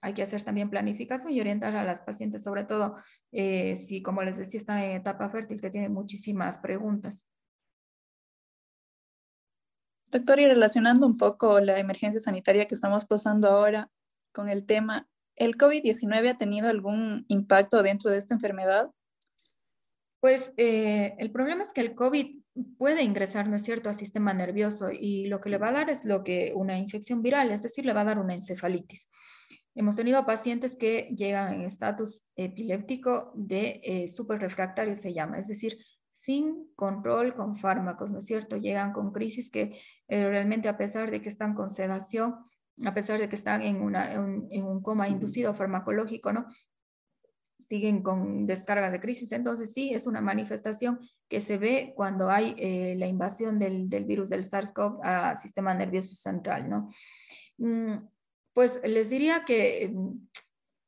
hay 0.00 0.14
que 0.14 0.22
hacer 0.22 0.42
también 0.42 0.70
planificación 0.70 1.32
y 1.32 1.40
orientar 1.40 1.74
a 1.74 1.84
las 1.84 2.00
pacientes, 2.00 2.42
sobre 2.42 2.64
todo 2.64 2.96
eh, 3.32 3.76
si, 3.76 4.02
como 4.02 4.22
les 4.22 4.36
decía, 4.36 4.60
están 4.60 4.78
en 4.78 4.92
etapa 4.92 5.28
fértil, 5.30 5.60
que 5.60 5.70
tienen 5.70 5.92
muchísimas 5.92 6.58
preguntas. 6.58 7.26
Doctor, 10.08 10.40
y 10.40 10.46
relacionando 10.46 11.06
un 11.06 11.16
poco 11.16 11.60
la 11.60 11.78
emergencia 11.78 12.20
sanitaria 12.20 12.66
que 12.66 12.74
estamos 12.74 13.04
pasando 13.04 13.48
ahora 13.48 13.90
con 14.32 14.48
el 14.48 14.64
tema, 14.64 15.08
¿el 15.34 15.56
COVID-19 15.56 16.30
ha 16.30 16.36
tenido 16.36 16.68
algún 16.68 17.24
impacto 17.28 17.82
dentro 17.82 18.10
de 18.10 18.18
esta 18.18 18.34
enfermedad? 18.34 18.90
Pues 20.20 20.52
eh, 20.56 21.14
el 21.18 21.30
problema 21.30 21.62
es 21.62 21.72
que 21.72 21.80
el 21.80 21.94
COVID 21.94 22.40
puede 22.78 23.02
ingresar, 23.02 23.48
¿no 23.48 23.56
es 23.56 23.64
cierto?, 23.64 23.88
al 23.88 23.94
sistema 23.94 24.32
nervioso 24.32 24.90
y 24.90 25.26
lo 25.26 25.40
que 25.40 25.50
le 25.50 25.58
va 25.58 25.68
a 25.68 25.72
dar 25.72 25.90
es 25.90 26.04
lo 26.04 26.24
que 26.24 26.52
una 26.54 26.78
infección 26.78 27.22
viral, 27.22 27.50
es 27.50 27.62
decir, 27.62 27.84
le 27.84 27.92
va 27.92 28.00
a 28.02 28.06
dar 28.06 28.18
una 28.18 28.34
encefalitis. 28.34 29.10
Hemos 29.78 29.94
tenido 29.94 30.24
pacientes 30.24 30.74
que 30.74 31.14
llegan 31.14 31.52
en 31.52 31.60
estatus 31.60 32.24
epiléptico 32.34 33.30
de 33.34 33.80
eh, 33.84 34.06
refractario, 34.38 34.96
se 34.96 35.12
llama, 35.12 35.38
es 35.38 35.48
decir, 35.48 35.76
sin 36.08 36.72
control 36.74 37.34
con 37.34 37.56
fármacos, 37.56 38.10
¿no 38.10 38.20
es 38.20 38.24
cierto? 38.24 38.56
Llegan 38.56 38.94
con 38.94 39.12
crisis 39.12 39.50
que 39.50 39.78
eh, 40.08 40.28
realmente 40.28 40.70
a 40.70 40.78
pesar 40.78 41.10
de 41.10 41.20
que 41.20 41.28
están 41.28 41.52
con 41.52 41.68
sedación, 41.68 42.36
a 42.86 42.94
pesar 42.94 43.20
de 43.20 43.28
que 43.28 43.36
están 43.36 43.60
en, 43.60 43.82
una, 43.82 44.14
en, 44.14 44.64
un 44.64 44.80
coma 44.80 45.10
inducido 45.10 45.52
farmacológico, 45.52 46.32
¿no? 46.32 46.46
siguen 47.58 48.02
con 48.02 48.46
descarga 48.46 48.90
de 48.90 49.00
crisis. 49.00 49.32
Entonces, 49.32 49.72
sí, 49.74 49.92
es 49.92 50.06
una 50.06 50.22
manifestación 50.22 51.00
que 51.28 51.40
se 51.40 51.58
ve 51.58 51.92
cuando 51.96 52.30
hay 52.30 52.54
eh, 52.58 52.94
la 52.96 53.06
invasión 53.06 53.58
del, 53.58 53.90
del, 53.90 54.06
virus 54.06 54.30
del 54.30 54.44
SARS-CoV 54.44 55.00
al 55.02 55.36
sistema 55.36 55.74
nervioso 55.74 56.14
central, 56.14 56.68
¿no? 56.68 56.88
Pues 58.56 58.80
les 58.84 59.10
diría 59.10 59.44
que 59.44 59.92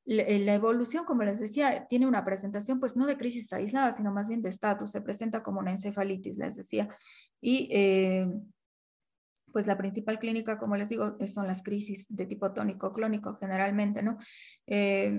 eh, 0.06 0.38
la 0.38 0.54
evolución, 0.54 1.04
como 1.04 1.22
les 1.22 1.38
decía, 1.38 1.86
tiene 1.86 2.06
una 2.06 2.24
presentación, 2.24 2.80
pues 2.80 2.96
no 2.96 3.04
de 3.04 3.18
crisis 3.18 3.52
aislada, 3.52 3.92
sino 3.92 4.10
más 4.10 4.26
bien 4.26 4.40
de 4.40 4.48
estatus, 4.48 4.90
se 4.90 5.02
presenta 5.02 5.42
como 5.42 5.60
una 5.60 5.72
encefalitis, 5.72 6.38
les 6.38 6.56
decía. 6.56 6.88
Y 7.42 7.68
eh, 7.70 8.26
pues 9.52 9.66
la 9.66 9.76
principal 9.76 10.18
clínica, 10.18 10.56
como 10.56 10.76
les 10.76 10.88
digo, 10.88 11.18
son 11.26 11.46
las 11.46 11.62
crisis 11.62 12.06
de 12.08 12.24
tipo 12.24 12.54
tónico 12.54 12.90
clónico 12.90 13.34
generalmente, 13.34 14.02
¿no? 14.02 14.16
Eh, 14.66 15.18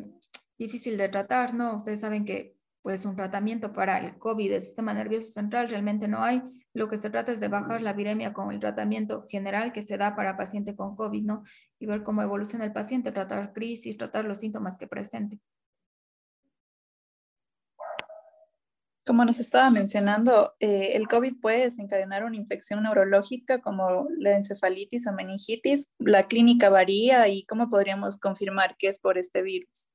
difícil 0.57 0.97
de 0.97 1.07
tratar, 1.07 1.53
¿no? 1.53 1.75
Ustedes 1.75 1.99
saben 1.99 2.25
que 2.25 2.55
pues 2.81 3.05
un 3.05 3.15
tratamiento 3.15 3.73
para 3.73 3.99
el 3.99 4.17
COVID 4.17 4.49
del 4.49 4.61
sistema 4.61 4.91
nervioso 4.95 5.29
central 5.29 5.69
realmente 5.69 6.07
no 6.07 6.23
hay. 6.23 6.41
Lo 6.73 6.87
que 6.87 6.97
se 6.97 7.09
trata 7.09 7.31
es 7.31 7.39
de 7.39 7.47
bajar 7.47 7.81
la 7.81 7.93
viremia 7.93 8.33
con 8.33 8.51
el 8.51 8.59
tratamiento 8.59 9.25
general 9.27 9.73
que 9.73 9.81
se 9.81 9.97
da 9.97 10.15
para 10.15 10.37
paciente 10.37 10.75
con 10.75 10.95
COVID, 10.95 11.23
¿no? 11.23 11.43
Y 11.79 11.87
ver 11.87 12.03
cómo 12.03 12.21
evoluciona 12.21 12.65
el 12.65 12.73
paciente, 12.73 13.11
tratar 13.11 13.53
crisis, 13.53 13.97
tratar 13.97 14.25
los 14.25 14.39
síntomas 14.39 14.77
que 14.77 14.87
presente. 14.87 15.39
Como 19.09 19.25
nos 19.25 19.39
estaba 19.39 19.71
mencionando, 19.71 20.53
eh, 20.59 20.91
el 20.93 21.07
COVID 21.07 21.39
puede 21.41 21.63
desencadenar 21.63 22.23
una 22.23 22.35
infección 22.35 22.83
neurológica 22.83 23.59
como 23.59 24.07
la 24.19 24.35
encefalitis 24.35 25.07
o 25.07 25.13
meningitis. 25.13 25.91
La 25.97 26.23
clínica 26.25 26.69
varía 26.69 27.27
y 27.27 27.43
cómo 27.45 27.71
podríamos 27.71 28.19
confirmar 28.19 28.75
que 28.77 28.87
es 28.87 28.99
por 28.99 29.17
este 29.17 29.41
virus. 29.41 29.89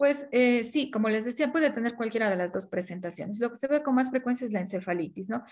Pues 0.00 0.26
eh, 0.32 0.64
sí, 0.64 0.90
como 0.90 1.10
les 1.10 1.26
decía, 1.26 1.52
puede 1.52 1.70
tener 1.72 1.94
cualquiera 1.94 2.30
de 2.30 2.36
las 2.36 2.54
dos 2.54 2.66
presentaciones. 2.66 3.38
Lo 3.38 3.50
que 3.50 3.56
se 3.56 3.66
ve 3.66 3.82
con 3.82 3.94
más 3.94 4.08
frecuencia 4.08 4.46
es 4.46 4.52
la 4.52 4.60
encefalitis, 4.60 5.28
¿no? 5.28 5.44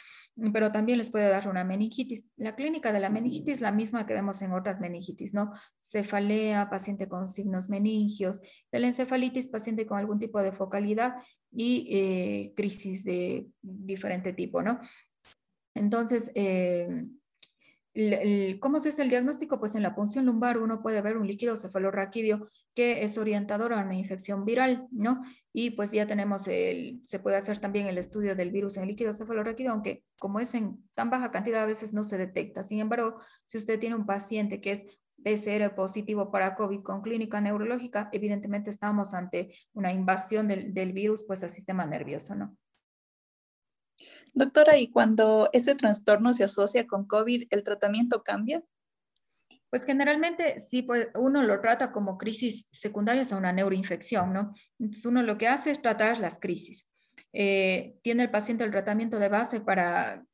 Pero 0.54 0.72
también 0.72 0.96
les 0.96 1.11
puede 1.11 1.28
dar 1.28 1.46
una 1.48 1.64
meningitis. 1.64 2.30
La 2.38 2.56
clínica 2.56 2.90
de 2.90 2.98
la 2.98 3.11
meningitis 3.11 3.56
es 3.56 3.61
la 3.61 3.72
misma 3.72 4.06
que 4.06 4.14
vemos 4.14 4.40
en 4.40 4.52
otras 4.52 4.80
meningitis, 4.80 5.34
¿no? 5.34 5.52
Cefalea, 5.82 6.70
paciente 6.70 7.11
con 7.11 7.28
signos 7.28 7.68
meningios. 7.68 8.40
De 8.72 8.78
la 8.78 8.87
encefalitis, 8.87 9.48
paciente 9.48 9.84
con 9.84 9.98
algún 9.98 10.18
tipo 10.18 10.40
de 10.40 10.52
focalidad 10.52 11.16
y 11.52 11.87
eh, 11.90 12.54
crisis 12.56 13.04
de 13.04 13.48
diferente 13.61 14.32
tipo, 14.32 14.62
¿no? 14.62 14.80
Entonces, 15.74 16.32
eh, 16.34 17.04
¿Cómo 18.61 18.78
se 18.78 18.90
hace 18.90 19.02
el 19.02 19.08
diagnóstico? 19.08 19.58
Pues 19.58 19.74
en 19.74 19.82
la 19.82 19.96
punción 19.96 20.24
lumbar 20.24 20.58
uno 20.58 20.82
puede 20.82 21.00
ver 21.00 21.16
un 21.16 21.26
líquido 21.26 21.56
cefalorraquídeo 21.56 22.46
que 22.72 23.02
es 23.02 23.18
orientador 23.18 23.72
a 23.72 23.82
una 23.82 23.96
infección 23.96 24.44
viral, 24.44 24.87
¿no? 24.92 25.22
Y 25.52 25.70
pues 25.70 25.90
ya 25.90 26.06
tenemos 26.06 26.46
el, 26.46 27.02
se 27.06 27.18
puede 27.18 27.38
hacer 27.38 27.58
también 27.58 27.88
el 27.88 27.98
estudio 27.98 28.37
del 28.37 28.52
virus 28.52 28.76
en 28.76 28.87
líquido 28.87 29.12
cefalorraquídeo, 29.12 29.72
aunque 29.72 30.04
como 30.16 30.38
es 30.38 30.54
en 30.54 30.88
tan 30.94 31.11
baja 31.11 31.32
cantidad 31.32 31.64
a 31.64 31.66
veces 31.66 31.92
no 31.92 32.04
se 32.04 32.18
detecta. 32.18 32.62
Sin 32.62 32.78
embargo, 32.78 33.18
si 33.46 33.58
usted 33.58 33.80
tiene 33.80 33.96
un 33.96 34.06
paciente 34.06 34.61
que 34.61 34.70
es 34.70 35.00
PCR 35.24 35.74
positivo 35.74 36.30
para 36.30 36.54
COVID 36.54 36.82
con 36.82 37.02
clínica 37.02 37.40
neurológica, 37.40 38.11
evidentemente 38.12 38.70
estamos 38.70 39.12
ante 39.12 39.52
una 39.72 39.92
invasión 39.92 40.46
del, 40.46 40.72
del 40.72 40.92
virus 40.92 41.24
pues 41.24 41.42
al 41.42 41.50
sistema 41.50 41.84
nervioso, 41.84 42.37
¿no? 42.37 42.56
Doctora, 44.38 44.79
¿y 44.79 44.88
cuando 44.88 45.51
ese 45.53 45.74
trastorno 45.74 46.33
se 46.33 46.44
asocia 46.44 46.87
con 46.87 47.09
COVID, 47.09 47.48
el 47.51 47.64
tratamiento 47.64 48.22
cambia? 48.22 48.62
Pues 49.68 49.85
generalmente 49.85 50.61
sí, 50.61 50.83
pues 50.83 51.09
uno 51.16 51.42
lo 51.42 51.61
trata 51.61 51.90
como 51.90 52.16
crisis 52.16 52.64
secundarias 52.70 53.33
a 53.33 53.37
una 53.37 53.53
neuroinfección, 53.53 54.33
¿no? 54.33 54.53
Entonces 54.79 55.05
uno 55.07 55.24
lo 55.24 55.38
que 55.38 55.48
hace 55.48 55.72
es 55.72 55.83
tratar 55.83 56.20
las 56.20 56.38
crisis. 56.38 56.88
Eh, 57.33 57.98
tiene 58.03 58.22
el 58.22 58.31
paciente 58.31 58.62
el 58.62 58.70
tratamiento 58.70 59.18
de 59.18 59.29
base 59.29 59.61
para 59.61 60.24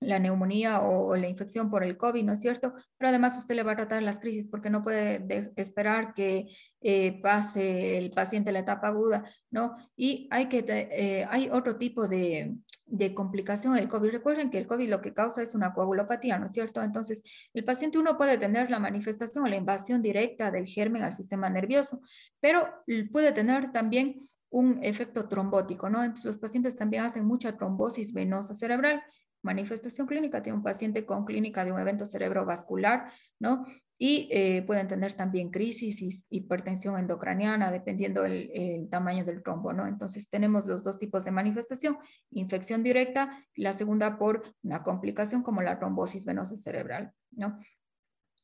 la 0.00 0.18
neumonía 0.18 0.80
o, 0.80 1.16
la 1.16 1.28
infección 1.28 1.70
por 1.70 1.84
el 1.84 1.96
COVID, 1.96 2.24
¿no 2.24 2.34
es 2.34 2.40
cierto? 2.40 2.74
Pero 2.98 3.08
además 3.08 3.38
usted 3.38 3.54
le 3.54 3.62
va 3.62 3.72
a 3.72 3.76
tratar 3.76 4.02
las 4.02 4.20
crisis 4.20 4.46
porque 4.46 4.68
no 4.68 4.82
puede 4.82 5.52
esperar 5.56 6.12
que 6.12 6.48
eh, 6.82 7.18
pase 7.22 7.96
el 7.96 8.10
paciente 8.10 8.52
la 8.52 8.58
etapa 8.58 8.88
aguda, 8.88 9.24
¿no? 9.50 9.74
Y 9.96 10.28
hay, 10.30 10.50
que, 10.50 10.64
eh, 10.66 11.26
hay 11.30 11.48
otro 11.50 11.76
tipo 11.78 12.08
de, 12.08 12.56
de 12.96 13.14
complicación 13.14 13.74
del 13.74 13.88
COVID. 13.88 14.10
Recuerden 14.10 14.50
que 14.50 14.58
el 14.58 14.66
COVID 14.66 14.88
lo 14.88 15.00
que 15.00 15.14
causa 15.14 15.42
es 15.42 15.54
una 15.54 15.72
coagulopatía, 15.72 16.38
¿no 16.38 16.46
es 16.46 16.52
cierto? 16.52 16.82
Entonces, 16.82 17.22
el 17.54 17.64
paciente 17.64 17.98
uno 17.98 18.16
puede 18.16 18.38
tener 18.38 18.70
la 18.70 18.78
manifestación 18.78 19.44
o 19.44 19.48
la 19.48 19.56
invasión 19.56 20.02
directa 20.02 20.50
del 20.50 20.66
germen 20.66 21.02
al 21.02 21.12
sistema 21.12 21.48
nervioso, 21.48 22.00
pero 22.40 22.68
puede 23.10 23.32
tener 23.32 23.72
también 23.72 24.28
un 24.50 24.78
efecto 24.82 25.26
trombótico, 25.28 25.88
¿no? 25.88 26.04
Entonces, 26.04 26.26
los 26.26 26.38
pacientes 26.38 26.76
también 26.76 27.04
hacen 27.04 27.24
mucha 27.24 27.56
trombosis 27.56 28.12
venosa 28.12 28.52
cerebral 28.52 29.02
manifestación 29.42 30.06
clínica, 30.06 30.42
tiene 30.42 30.56
un 30.56 30.62
paciente 30.62 31.04
con 31.04 31.24
clínica 31.24 31.64
de 31.64 31.72
un 31.72 31.80
evento 31.80 32.06
cerebrovascular, 32.06 33.12
¿no? 33.38 33.64
Y 33.98 34.28
eh, 34.32 34.62
pueden 34.62 34.88
tener 34.88 35.12
también 35.14 35.50
crisis 35.50 36.26
hipertensión 36.30 36.98
endocraniana, 36.98 37.70
dependiendo 37.70 38.24
el, 38.24 38.50
el, 38.52 38.88
tamaño 38.88 39.24
del 39.24 39.42
trombo, 39.42 39.72
¿no? 39.72 39.86
Entonces 39.86 40.28
tenemos 40.28 40.66
los 40.66 40.82
dos 40.82 40.98
tipos 40.98 41.24
de 41.24 41.30
manifestación, 41.30 41.98
infección 42.30 42.82
directa 42.82 43.46
y 43.54 43.62
la 43.62 43.72
segunda 43.72 44.18
por 44.18 44.42
una 44.62 44.82
complicación 44.82 45.42
como 45.42 45.62
la 45.62 45.78
trombosis 45.78 46.24
venosa 46.24 46.56
cerebral, 46.56 47.12
¿no? 47.30 47.58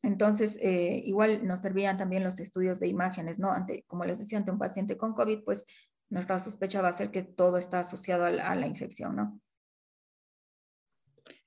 Entonces, 0.03 0.59
eh, 0.63 1.03
igual 1.05 1.47
nos 1.47 1.61
servían 1.61 1.97
también 1.97 2.23
los 2.23 2.39
estudios 2.39 2.79
de 2.79 2.87
imágenes, 2.87 3.39
¿no? 3.39 3.51
Ante, 3.51 3.85
como 3.89 4.05
les 4.05 4.19
decía, 4.21 4.39
ante 4.39 4.53
un 4.53 4.59
paciente 4.59 4.97
con 4.97 5.13
COVID, 5.13 5.43
pues 5.45 5.65
nuestra 6.09 6.39
sospecha 6.39 6.81
va 6.81 6.89
a 6.89 6.93
ser 6.93 7.11
que 7.11 7.23
todo 7.23 7.59
está 7.59 7.81
asociado 7.81 8.25
a 8.25 8.31
la, 8.31 8.49
a 8.49 8.55
la 8.55 8.67
infección, 8.67 9.17
¿no? 9.17 9.41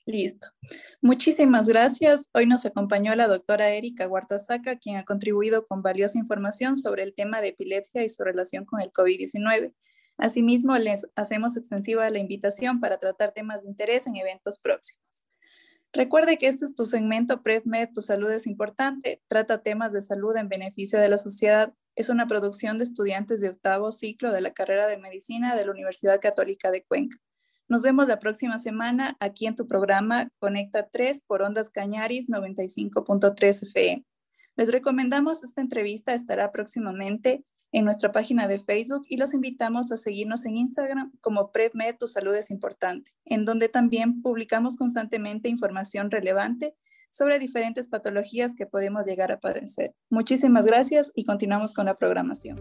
Listo. 0.05 0.47
Muchísimas 1.01 1.69
gracias. 1.69 2.29
Hoy 2.33 2.47
nos 2.47 2.65
acompañó 2.65 3.15
la 3.15 3.27
doctora 3.27 3.69
Erika 3.69 4.07
Huartasaca, 4.07 4.77
quien 4.77 4.95
ha 4.95 5.05
contribuido 5.05 5.65
con 5.65 5.83
valiosa 5.83 6.17
información 6.17 6.75
sobre 6.75 7.03
el 7.03 7.13
tema 7.13 7.39
de 7.39 7.49
epilepsia 7.49 8.03
y 8.03 8.09
su 8.09 8.23
relación 8.23 8.65
con 8.65 8.81
el 8.81 8.91
COVID-19. 8.91 9.73
Asimismo, 10.17 10.77
les 10.77 11.07
hacemos 11.15 11.55
extensiva 11.55 12.09
la 12.09 12.19
invitación 12.19 12.79
para 12.79 12.97
tratar 12.97 13.31
temas 13.31 13.63
de 13.63 13.69
interés 13.69 14.07
en 14.07 14.15
eventos 14.15 14.57
próximos. 14.57 15.25
Recuerde 15.93 16.37
que 16.37 16.47
este 16.47 16.65
es 16.65 16.73
tu 16.73 16.85
segmento 16.85 17.43
PredMed, 17.43 17.89
Tu 17.93 18.01
Salud 18.01 18.31
es 18.31 18.47
Importante. 18.47 19.21
Trata 19.27 19.61
temas 19.61 19.93
de 19.93 20.01
salud 20.01 20.35
en 20.37 20.47
beneficio 20.47 20.99
de 20.99 21.09
la 21.09 21.17
sociedad. 21.17 21.73
Es 21.95 22.09
una 22.09 22.27
producción 22.27 22.77
de 22.77 22.85
estudiantes 22.85 23.41
de 23.41 23.49
octavo 23.49 23.91
ciclo 23.91 24.31
de 24.31 24.41
la 24.41 24.53
carrera 24.53 24.87
de 24.87 24.97
medicina 24.97 25.55
de 25.55 25.65
la 25.65 25.71
Universidad 25.71 26.21
Católica 26.21 26.71
de 26.71 26.83
Cuenca. 26.83 27.17
Nos 27.71 27.83
vemos 27.83 28.05
la 28.05 28.19
próxima 28.19 28.59
semana 28.59 29.15
aquí 29.21 29.47
en 29.47 29.55
tu 29.55 29.65
programa 29.65 30.27
Conecta 30.39 30.89
3 30.89 31.21
por 31.21 31.41
Ondas 31.41 31.69
Cañaris 31.69 32.27
95.3 32.27 33.63
FM. 33.63 34.05
Les 34.57 34.69
recomendamos 34.69 35.41
esta 35.41 35.61
entrevista 35.61 36.13
estará 36.13 36.51
próximamente 36.51 37.45
en 37.71 37.85
nuestra 37.85 38.11
página 38.11 38.49
de 38.49 38.59
Facebook 38.59 39.03
y 39.07 39.15
los 39.15 39.33
invitamos 39.33 39.89
a 39.93 39.95
seguirnos 39.95 40.45
en 40.45 40.57
Instagram 40.57 41.13
como 41.21 41.53
PredMed 41.53 41.95
Tu 41.97 42.07
Salud 42.07 42.35
es 42.35 42.51
Importante, 42.51 43.11
en 43.23 43.45
donde 43.45 43.69
también 43.69 44.21
publicamos 44.21 44.75
constantemente 44.75 45.47
información 45.47 46.11
relevante 46.11 46.75
sobre 47.09 47.39
diferentes 47.39 47.87
patologías 47.87 48.53
que 48.53 48.65
podemos 48.65 49.05
llegar 49.05 49.31
a 49.31 49.39
padecer. 49.39 49.95
Muchísimas 50.09 50.65
gracias 50.65 51.13
y 51.15 51.23
continuamos 51.23 51.71
con 51.71 51.85
la 51.85 51.97
programación. 51.97 52.59